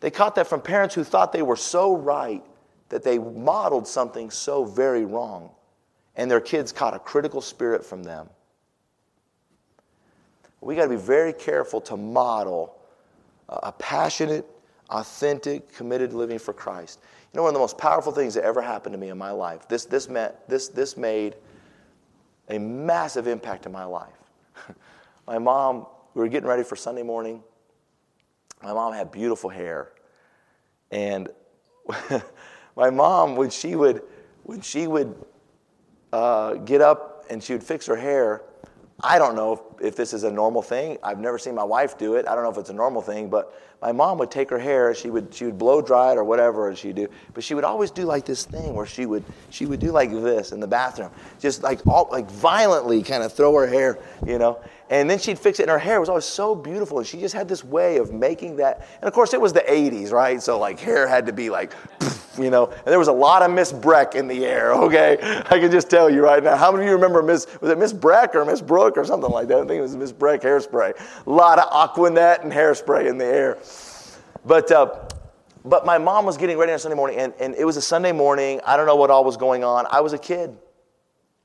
They 0.00 0.10
caught 0.10 0.34
that 0.34 0.46
from 0.46 0.60
parents 0.60 0.94
who 0.94 1.04
thought 1.04 1.32
they 1.32 1.42
were 1.42 1.56
so 1.56 1.96
right 1.96 2.44
that 2.88 3.02
they 3.02 3.18
modeled 3.18 3.88
something 3.88 4.30
so 4.30 4.64
very 4.64 5.04
wrong. 5.04 5.50
And 6.16 6.30
their 6.30 6.40
kids 6.40 6.72
caught 6.72 6.94
a 6.94 6.98
critical 6.98 7.40
spirit 7.40 7.84
from 7.84 8.02
them. 8.02 8.28
We 10.60 10.76
got 10.76 10.84
to 10.84 10.90
be 10.90 10.96
very 10.96 11.32
careful 11.32 11.80
to 11.82 11.96
model 11.96 12.78
a 13.48 13.72
passionate, 13.72 14.46
authentic, 14.90 15.72
committed 15.74 16.12
living 16.12 16.38
for 16.38 16.52
Christ. 16.52 17.00
You 17.32 17.38
know, 17.38 17.42
one 17.42 17.50
of 17.50 17.54
the 17.54 17.60
most 17.60 17.78
powerful 17.78 18.12
things 18.12 18.34
that 18.34 18.44
ever 18.44 18.62
happened 18.62 18.92
to 18.92 18.98
me 18.98 19.08
in 19.08 19.18
my 19.18 19.30
life, 19.30 19.68
this, 19.68 19.84
this, 19.84 20.08
meant, 20.08 20.34
this, 20.48 20.68
this 20.68 20.96
made 20.96 21.34
a 22.48 22.58
massive 22.58 23.26
impact 23.26 23.66
in 23.66 23.72
my 23.72 23.84
life. 23.84 24.12
my 25.26 25.38
mom, 25.38 25.86
we 26.14 26.20
were 26.20 26.28
getting 26.28 26.48
ready 26.48 26.62
for 26.62 26.76
Sunday 26.76 27.02
morning. 27.02 27.42
My 28.62 28.72
mom 28.72 28.92
had 28.92 29.10
beautiful 29.10 29.50
hair. 29.50 29.90
And 30.90 31.28
my 32.76 32.90
mom, 32.90 33.36
when 33.36 33.50
she 33.50 33.74
would, 33.74 34.02
when 34.44 34.60
she 34.60 34.86
would 34.86 35.14
uh, 36.12 36.54
get 36.54 36.80
up 36.80 37.24
and 37.30 37.42
she 37.42 37.52
would 37.52 37.64
fix 37.64 37.86
her 37.86 37.96
hair, 37.96 38.42
I 39.02 39.18
don't 39.18 39.34
know 39.34 39.52
if, 39.52 39.86
if, 39.88 39.96
this 39.96 40.12
is 40.12 40.22
a 40.22 40.30
normal 40.30 40.62
thing. 40.62 40.98
I've 41.02 41.18
never 41.18 41.36
seen 41.36 41.54
my 41.54 41.64
wife 41.64 41.98
do 41.98 42.14
it. 42.14 42.28
I 42.28 42.34
don't 42.34 42.44
know 42.44 42.50
if 42.50 42.58
it's 42.58 42.70
a 42.70 42.74
normal 42.74 43.02
thing, 43.02 43.28
but 43.28 43.73
my 43.84 43.92
mom 43.92 44.16
would 44.16 44.30
take 44.30 44.48
her 44.48 44.58
hair, 44.58 44.94
she 44.94 45.10
would 45.10 45.34
she 45.34 45.44
would 45.44 45.58
blow 45.58 45.82
dry 45.82 46.12
it 46.12 46.16
or 46.16 46.24
whatever 46.24 46.68
and 46.68 46.78
she'd 46.78 46.96
do. 46.96 47.06
But 47.34 47.44
she 47.44 47.54
would 47.54 47.64
always 47.64 47.90
do 47.90 48.04
like 48.04 48.24
this 48.24 48.46
thing 48.46 48.74
where 48.74 48.86
she 48.86 49.04
would 49.04 49.22
she 49.50 49.66
would 49.66 49.78
do 49.78 49.92
like 49.92 50.10
this 50.10 50.52
in 50.52 50.60
the 50.60 50.66
bathroom. 50.66 51.10
Just 51.38 51.62
like 51.62 51.86
all 51.86 52.08
like 52.10 52.30
violently 52.30 53.02
kind 53.02 53.22
of 53.22 53.34
throw 53.34 53.54
her 53.56 53.66
hair, 53.66 53.98
you 54.26 54.38
know. 54.38 54.58
And 54.88 55.10
then 55.10 55.18
she'd 55.18 55.38
fix 55.38 55.60
it 55.60 55.64
and 55.64 55.70
her 55.70 55.78
hair 55.78 56.00
was 56.00 56.08
always 56.08 56.24
so 56.24 56.54
beautiful 56.54 56.96
and 56.96 57.06
she 57.06 57.20
just 57.20 57.34
had 57.34 57.46
this 57.46 57.62
way 57.62 57.98
of 57.98 58.10
making 58.10 58.56
that 58.56 58.88
and 59.02 59.06
of 59.06 59.12
course 59.12 59.34
it 59.34 59.40
was 59.40 59.52
the 59.52 59.64
80s, 59.68 60.12
right? 60.12 60.42
So 60.42 60.58
like 60.58 60.80
hair 60.80 61.06
had 61.06 61.26
to 61.26 61.32
be 61.34 61.50
like 61.50 61.74
you 62.38 62.50
know, 62.50 62.66
and 62.66 62.86
there 62.86 62.98
was 62.98 63.08
a 63.08 63.12
lot 63.12 63.42
of 63.42 63.50
Miss 63.50 63.72
Breck 63.72 64.14
in 64.14 64.28
the 64.28 64.44
air, 64.44 64.72
okay? 64.84 65.18
I 65.46 65.58
can 65.58 65.70
just 65.70 65.90
tell 65.90 66.10
you 66.10 66.22
right 66.22 66.42
now. 66.42 66.56
How 66.56 66.70
many 66.70 66.84
of 66.84 66.88
you 66.88 66.94
remember 66.94 67.22
Miss, 67.22 67.46
was 67.60 67.70
it 67.70 67.78
Miss 67.78 67.92
Breck 67.92 68.34
or 68.34 68.44
Miss 68.44 68.60
Brooke 68.60 68.96
or 68.96 69.04
something 69.04 69.30
like 69.30 69.48
that? 69.48 69.58
I 69.58 69.66
think 69.66 69.78
it 69.78 69.82
was 69.82 69.96
Miss 69.96 70.12
Breck 70.12 70.42
hairspray. 70.42 71.26
A 71.26 71.30
lot 71.30 71.58
of 71.58 71.68
Aqua 71.70 72.10
Net 72.10 72.42
and 72.42 72.52
hairspray 72.52 73.08
in 73.08 73.18
the 73.18 73.24
air. 73.24 73.58
But, 74.44 74.70
uh, 74.70 75.08
but 75.64 75.86
my 75.86 75.98
mom 75.98 76.26
was 76.26 76.36
getting 76.36 76.58
ready 76.58 76.72
on 76.72 76.78
Sunday 76.78 76.96
morning, 76.96 77.18
and, 77.18 77.32
and 77.40 77.54
it 77.54 77.64
was 77.64 77.76
a 77.76 77.82
Sunday 77.82 78.12
morning. 78.12 78.60
I 78.66 78.76
don't 78.76 78.86
know 78.86 78.96
what 78.96 79.10
all 79.10 79.24
was 79.24 79.36
going 79.36 79.64
on. 79.64 79.86
I 79.90 80.00
was 80.00 80.12
a 80.12 80.18
kid. 80.18 80.56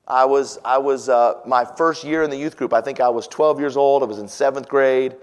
I 0.08 0.26
was, 0.26 0.58
I 0.66 0.80
was 0.80 1.08
uh, 1.08 1.36
my 1.46 1.64
first 1.64 2.04
year 2.04 2.24
in 2.24 2.30
the 2.30 2.38
youth 2.38 2.58
group. 2.58 2.74
I 2.74 2.82
think 2.82 3.00
I 3.00 3.10
was 3.10 3.28
12 3.28 3.60
years 3.60 3.78
old. 3.78 4.02
I 4.02 4.08
was 4.08 4.20
in 4.20 4.28
seventh 4.28 4.68
grade. 4.68 5.16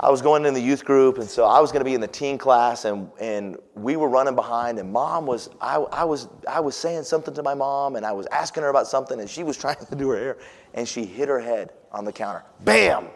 I 0.00 0.10
was 0.10 0.22
going 0.22 0.44
in 0.46 0.54
the 0.54 0.60
youth 0.60 0.84
group, 0.84 1.18
and 1.18 1.28
so 1.28 1.44
I 1.44 1.60
was 1.60 1.70
going 1.70 1.80
to 1.80 1.84
be 1.84 1.94
in 1.94 2.00
the 2.00 2.08
teen 2.08 2.38
class, 2.38 2.84
and, 2.84 3.10
and 3.20 3.56
we 3.74 3.96
were 3.96 4.08
running 4.08 4.34
behind, 4.34 4.78
and 4.78 4.92
mom 4.92 5.26
was 5.26 5.50
I, 5.60 5.76
I, 5.76 6.04
was, 6.04 6.28
I 6.48 6.60
was 6.60 6.74
saying 6.74 7.04
something 7.04 7.34
to 7.34 7.42
my 7.42 7.54
mom, 7.54 7.96
and 7.96 8.04
I 8.04 8.12
was 8.12 8.26
asking 8.32 8.62
her 8.64 8.68
about 8.68 8.86
something, 8.86 9.20
and 9.20 9.28
she 9.28 9.44
was 9.44 9.56
trying 9.58 9.84
to 9.86 9.94
do 9.94 10.08
her 10.10 10.16
hair, 10.16 10.38
and 10.74 10.88
she 10.88 11.04
hit 11.04 11.28
her 11.28 11.40
head 11.40 11.72
on 11.92 12.04
the 12.04 12.12
counter. 12.12 12.44
Bam! 12.64 13.08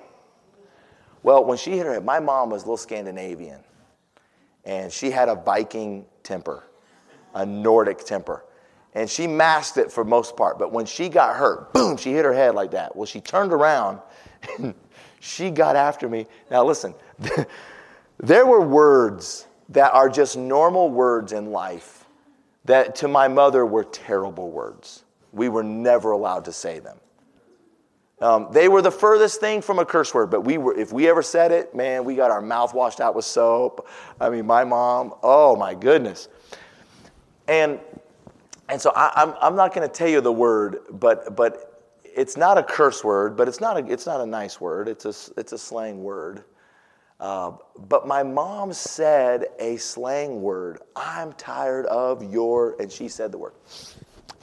Well, 1.22 1.44
when 1.44 1.58
she 1.58 1.72
hit 1.72 1.86
her 1.86 1.94
head, 1.94 2.04
my 2.04 2.20
mom 2.20 2.50
was 2.50 2.62
a 2.62 2.66
little 2.66 2.76
Scandinavian, 2.76 3.60
and 4.64 4.92
she 4.92 5.10
had 5.10 5.28
a 5.28 5.34
Viking 5.34 6.04
temper, 6.22 6.64
a 7.34 7.44
Nordic 7.44 8.04
temper. 8.04 8.44
And 8.94 9.10
she 9.10 9.26
masked 9.26 9.76
it 9.76 9.92
for 9.92 10.04
most 10.04 10.36
part, 10.36 10.58
but 10.58 10.72
when 10.72 10.86
she 10.86 11.08
got 11.08 11.36
hurt, 11.36 11.72
boom, 11.74 11.96
she 11.96 12.12
hit 12.12 12.24
her 12.24 12.32
head 12.32 12.54
like 12.54 12.70
that. 12.70 12.94
Well, 12.96 13.06
she 13.06 13.20
turned 13.20 13.52
around 13.52 14.00
she 15.26 15.50
got 15.50 15.76
after 15.76 16.08
me. 16.08 16.26
Now, 16.50 16.64
listen, 16.64 16.94
there 18.18 18.46
were 18.46 18.60
words 18.60 19.46
that 19.70 19.92
are 19.92 20.08
just 20.08 20.36
normal 20.36 20.88
words 20.88 21.32
in 21.32 21.50
life 21.50 22.06
that 22.64 22.94
to 22.96 23.08
my 23.08 23.28
mother 23.28 23.66
were 23.66 23.84
terrible 23.84 24.50
words. 24.50 25.04
We 25.32 25.48
were 25.48 25.64
never 25.64 26.12
allowed 26.12 26.44
to 26.46 26.52
say 26.52 26.78
them. 26.78 26.98
Um, 28.20 28.48
they 28.50 28.68
were 28.68 28.80
the 28.80 28.90
furthest 28.90 29.40
thing 29.40 29.60
from 29.60 29.78
a 29.78 29.84
curse 29.84 30.14
word, 30.14 30.30
but 30.30 30.40
we 30.40 30.56
were, 30.56 30.74
if 30.78 30.92
we 30.92 31.08
ever 31.08 31.22
said 31.22 31.52
it, 31.52 31.74
man, 31.74 32.04
we 32.04 32.14
got 32.14 32.30
our 32.30 32.40
mouth 32.40 32.72
washed 32.72 33.00
out 33.00 33.14
with 33.14 33.26
soap. 33.26 33.86
I 34.18 34.30
mean, 34.30 34.46
my 34.46 34.64
mom, 34.64 35.12
oh 35.22 35.54
my 35.54 35.74
goodness. 35.74 36.28
And, 37.46 37.78
and 38.68 38.80
so 38.80 38.90
I, 38.96 39.12
I'm, 39.16 39.34
I'm 39.42 39.54
not 39.54 39.74
going 39.74 39.86
to 39.86 39.92
tell 39.92 40.08
you 40.08 40.22
the 40.22 40.32
word, 40.32 40.78
but, 40.90 41.36
but 41.36 41.65
it's 42.16 42.36
not 42.36 42.56
a 42.56 42.62
curse 42.62 43.04
word, 43.04 43.36
but 43.36 43.46
it's 43.46 43.60
not 43.60 43.76
a, 43.76 43.86
it's 43.86 44.06
not 44.06 44.22
a 44.22 44.26
nice 44.26 44.58
word. 44.58 44.88
It's 44.88 45.04
a, 45.04 45.14
it's 45.38 45.52
a 45.52 45.58
slang 45.58 46.02
word. 46.02 46.44
Uh, 47.20 47.52
but 47.88 48.06
my 48.06 48.22
mom 48.22 48.72
said 48.72 49.46
a 49.58 49.76
slang 49.76 50.40
word. 50.40 50.80
I'm 50.96 51.34
tired 51.34 51.86
of 51.86 52.32
your, 52.32 52.74
and 52.80 52.90
she 52.90 53.08
said 53.08 53.32
the 53.32 53.38
word. 53.38 53.52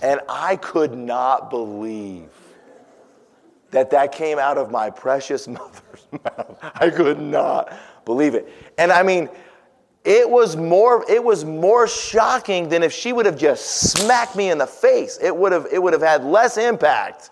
And 0.04 0.22
I 0.30 0.56
could 0.56 0.96
not 0.96 1.50
believe 1.50 2.30
that 3.72 3.90
that 3.90 4.12
came 4.12 4.38
out 4.38 4.60
of 4.60 4.70
my 4.70 4.92
precious 4.92 5.48
mother's 5.48 6.08
mouth. 6.12 6.58
I 6.76 6.92
could 6.92 7.20
not 7.20 7.74
believe 8.06 8.36
it. 8.36 8.52
And 8.78 8.92
I 8.92 9.02
mean, 9.02 9.30
it 10.04 10.30
was 10.30 10.56
more 10.56 11.06
it 11.10 11.24
was 11.24 11.46
more 11.46 11.88
shocking 11.88 12.70
than 12.70 12.84
if 12.84 12.92
she 12.92 13.14
would 13.14 13.26
have 13.26 13.38
just 13.38 13.94
smacked 13.94 14.36
me 14.36 14.52
in 14.52 14.58
the 14.58 14.68
face. 14.68 15.18
It 15.22 15.36
would 15.36 15.52
have 15.52 15.66
it 15.72 15.82
would 15.82 15.94
have 15.94 16.02
had 16.02 16.24
less 16.24 16.58
impact 16.58 17.32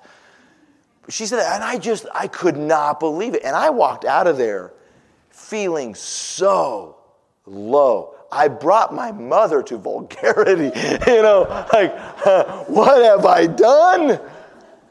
she 1.12 1.26
said, 1.26 1.40
and 1.54 1.64
I 1.64 1.78
just, 1.78 2.06
I 2.14 2.28
could 2.28 2.58
not 2.58 3.00
believe 3.00 3.34
it. 3.34 3.44
And 3.44 3.56
I 3.56 3.70
walked 3.70 4.06
out 4.06 4.28
of 4.28 4.38
there 4.38 4.74
feeling 5.30 5.96
so 5.96 6.98
low. 7.46 8.16
I 8.32 8.48
brought 8.48 8.94
my 8.94 9.12
mother 9.12 9.62
to 9.64 9.78
vulgarity. 9.78 10.72
you 11.08 11.22
know, 11.22 11.66
like, 11.74 11.94
uh, 12.26 12.64
what 12.68 13.04
have 13.04 13.26
I 13.26 13.48
done? 13.48 14.20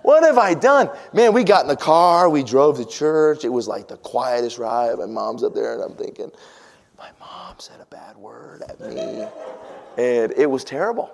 What 0.02 0.22
have 0.24 0.38
I 0.38 0.54
done? 0.54 0.90
Man, 1.12 1.32
we 1.32 1.44
got 1.44 1.62
in 1.62 1.68
the 1.68 1.76
car, 1.76 2.28
we 2.28 2.42
drove 2.42 2.78
to 2.78 2.84
church. 2.84 3.44
It 3.44 3.50
was 3.50 3.68
like 3.68 3.88
the 3.88 3.98
quietest 3.98 4.58
ride. 4.58 4.98
My 4.98 5.06
mom's 5.06 5.42
up 5.42 5.54
there, 5.54 5.74
and 5.74 5.82
I'm 5.82 5.94
thinking, 5.94 6.30
my 6.98 7.10
mom 7.18 7.54
said 7.58 7.80
a 7.80 7.86
bad 7.86 8.16
word 8.16 8.62
at 8.62 8.80
me. 8.80 9.26
And 9.96 10.32
it 10.36 10.50
was 10.50 10.64
terrible. 10.64 11.10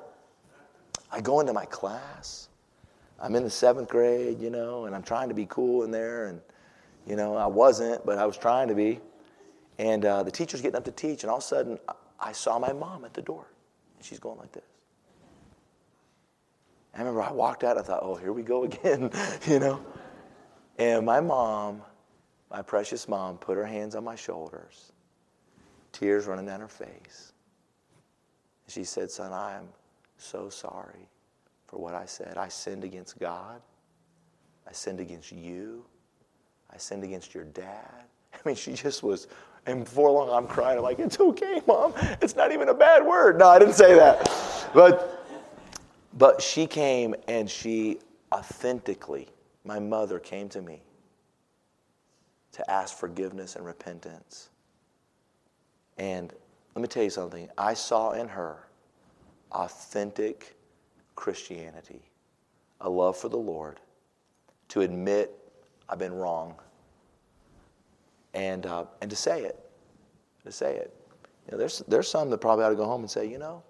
I 1.12 1.21
go 1.21 1.40
into 1.40 1.53
my 1.53 1.64
class 1.66 2.46
I'm 3.20 3.35
in 3.35 3.44
the 3.44 3.50
seventh 3.50 3.88
grade, 3.88 4.40
you 4.40 4.50
know, 4.50 4.85
and 4.85 4.94
I'm 4.94 5.02
trying 5.02 5.29
to 5.29 5.35
be 5.35 5.46
cool 5.46 5.85
in 5.85 5.90
there. 5.90 6.26
And, 6.26 6.40
you 7.07 7.16
know, 7.16 7.37
I 7.37 7.46
wasn't, 7.46 8.05
but 8.05 8.18
I 8.18 8.26
was 8.26 8.37
trying 8.37 8.68
to 8.68 8.74
be. 8.74 9.00
And 9.79 10.05
uh, 10.05 10.22
the 10.22 10.31
teacher's 10.31 10.61
getting 10.61 10.76
up 10.76 10.85
to 10.85 10.90
teach, 10.90 11.22
and 11.22 11.31
all 11.31 11.38
of 11.38 11.42
a 11.42 11.46
sudden, 11.46 11.79
I 12.18 12.33
saw 12.33 12.59
my 12.59 12.72
mom 12.72 13.05
at 13.05 13.14
the 13.14 13.22
door. 13.22 13.46
And 13.96 14.05
she's 14.05 14.18
going 14.18 14.38
like 14.38 14.52
this. 14.52 14.64
I 16.94 17.00
remember 17.00 17.22
I 17.22 17.33
walked 17.33 17.62
out, 17.62 17.76
I 17.76 17.83
thought, 17.83 18.00
oh, 18.02 18.14
here 18.14 18.33
we 18.33 18.42
go 18.42 18.64
again, 18.70 19.11
you 19.46 19.59
know. 19.59 19.85
And 20.79 21.05
my 21.05 21.20
mom, 21.20 21.83
my 22.50 22.62
precious 22.62 23.09
mom, 23.09 23.38
put 23.38 23.57
her 23.57 23.66
hands 23.66 23.94
on 23.94 24.05
my 24.05 24.14
shoulders, 24.14 24.92
tears 25.92 26.26
running 26.26 26.46
down 26.46 26.61
her 26.61 26.68
face. 26.68 27.33
She 28.68 28.85
said, 28.85 29.11
Son, 29.11 29.33
I 29.33 29.57
am 29.57 29.68
so 30.18 30.48
sorry 30.48 31.09
for 31.66 31.79
what 31.79 31.94
I 31.94 32.05
said. 32.07 32.37
I 32.37 32.48
sinned 32.48 32.85
against 32.85 33.18
God. 33.18 33.61
I 34.68 34.72
sinned 34.72 35.00
against 35.00 35.33
you. 35.33 35.85
I 36.72 36.76
sinned 36.79 37.05
against 37.05 37.35
your 37.35 37.44
dad. 37.44 38.05
I 38.35 38.38
mean, 38.44 38.57
she 38.57 38.72
just 38.72 39.02
was, 39.02 39.29
and 39.66 39.85
before 39.85 40.11
long 40.11 40.31
I'm 40.31 40.46
crying. 40.46 40.79
I'm 40.79 40.85
like, 40.85 40.98
it's 40.98 41.18
okay, 41.18 41.61
mom. 41.66 41.92
It's 42.20 42.37
not 42.37 42.52
even 42.52 42.68
a 42.68 42.74
bad 42.74 43.05
word. 43.05 43.38
No, 43.38 43.48
I 43.48 43.59
didn't 43.59 43.74
say 43.74 43.94
that. 43.94 44.31
But, 44.74 45.24
but 46.16 46.42
she 46.42 46.66
came 46.66 47.14
and 47.29 47.48
she 47.48 47.98
authentically, 48.33 49.29
my 49.64 49.79
mother 49.79 50.18
came 50.18 50.48
to 50.50 50.62
me 50.62 50.83
to 52.52 52.70
ask 52.70 52.96
forgiveness 52.96 53.57
and 53.57 53.64
repentance. 53.64 54.48
And 55.98 56.33
let 56.74 56.83
me 56.83 56.88
tell 56.88 57.02
you 57.02 57.11
something. 57.11 57.48
I 57.57 57.74
saw 57.74 58.12
in 58.12 58.29
her 58.29 58.68
authentic 59.52 60.56
Christianity, 61.16 62.02
a 62.81 62.88
love 62.88 63.16
for 63.16 63.29
the 63.29 63.37
Lord, 63.37 63.81
to 64.68 64.83
admit 64.83 65.33
I've 65.88 65.98
been 65.98 66.14
wrong, 66.14 66.55
and, 68.35 68.66
uh, 68.66 68.85
and 69.00 69.11
to 69.11 69.16
say 69.16 69.42
it, 69.42 69.59
to 70.44 70.52
say 70.52 70.76
it. 70.76 70.94
You 71.46 71.52
know, 71.52 71.59
there's, 71.59 71.79
there's 71.88 72.09
some 72.09 72.31
that 72.31 72.38
probably 72.38 72.64
ought 72.64 72.70
to 72.70 72.76
go 72.76 72.85
home 72.85 73.00
and 73.00 73.10
say, 73.10 73.27
you 73.29 73.38
know, 73.38 73.62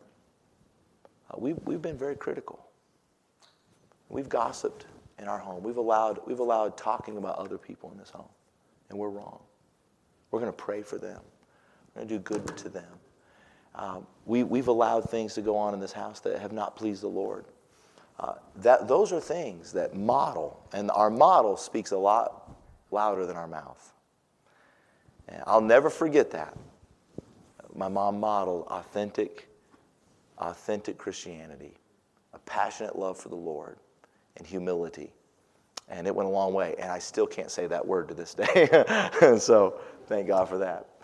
uh, 1.30 1.36
we've, 1.38 1.58
we've 1.64 1.82
been 1.82 1.96
very 1.96 2.16
critical. 2.16 2.66
We've 4.08 4.28
gossiped 4.28 4.86
in 5.18 5.28
our 5.28 5.38
home. 5.38 5.62
We've 5.62 5.76
allowed, 5.76 6.20
we've 6.26 6.40
allowed 6.40 6.76
talking 6.76 7.16
about 7.16 7.38
other 7.38 7.58
people 7.58 7.90
in 7.92 7.98
this 7.98 8.10
home, 8.10 8.28
and 8.90 8.98
we're 8.98 9.10
wrong. 9.10 9.40
We're 10.30 10.40
going 10.40 10.52
to 10.52 10.56
pray 10.56 10.82
for 10.82 10.98
them. 10.98 11.20
We're 11.94 12.02
going 12.02 12.08
to 12.08 12.14
do 12.14 12.20
good 12.20 12.56
to 12.58 12.68
them. 12.68 12.84
Um, 13.76 14.06
we, 14.24 14.42
we've 14.42 14.68
allowed 14.68 15.08
things 15.10 15.34
to 15.34 15.42
go 15.42 15.56
on 15.56 15.74
in 15.74 15.80
this 15.80 15.92
house 15.92 16.20
that 16.20 16.40
have 16.40 16.52
not 16.52 16.76
pleased 16.76 17.02
the 17.02 17.08
Lord. 17.08 17.44
Uh, 18.18 18.34
that, 18.56 18.88
those 18.88 19.12
are 19.12 19.20
things 19.20 19.72
that 19.72 19.94
model, 19.94 20.58
and 20.72 20.90
our 20.90 21.10
model 21.10 21.56
speaks 21.56 21.90
a 21.90 21.98
lot 21.98 22.50
louder 22.90 23.26
than 23.26 23.36
our 23.36 23.46
mouth. 23.46 23.92
And 25.28 25.42
I'll 25.46 25.60
never 25.60 25.90
forget 25.90 26.30
that. 26.30 26.56
My 27.74 27.88
mom 27.88 28.20
modeled 28.20 28.66
authentic, 28.68 29.48
authentic 30.38 30.96
Christianity, 30.96 31.74
a 32.32 32.38
passionate 32.40 32.98
love 32.98 33.18
for 33.18 33.28
the 33.28 33.36
Lord, 33.36 33.76
and 34.38 34.46
humility. 34.46 35.12
And 35.88 36.06
it 36.06 36.14
went 36.14 36.28
a 36.28 36.32
long 36.32 36.54
way, 36.54 36.74
and 36.78 36.90
I 36.90 36.98
still 36.98 37.26
can't 37.26 37.50
say 37.50 37.66
that 37.66 37.86
word 37.86 38.08
to 38.08 38.14
this 38.14 38.34
day. 38.34 38.68
so 39.38 39.78
thank 40.06 40.26
God 40.26 40.48
for 40.48 40.58
that. 40.58 40.86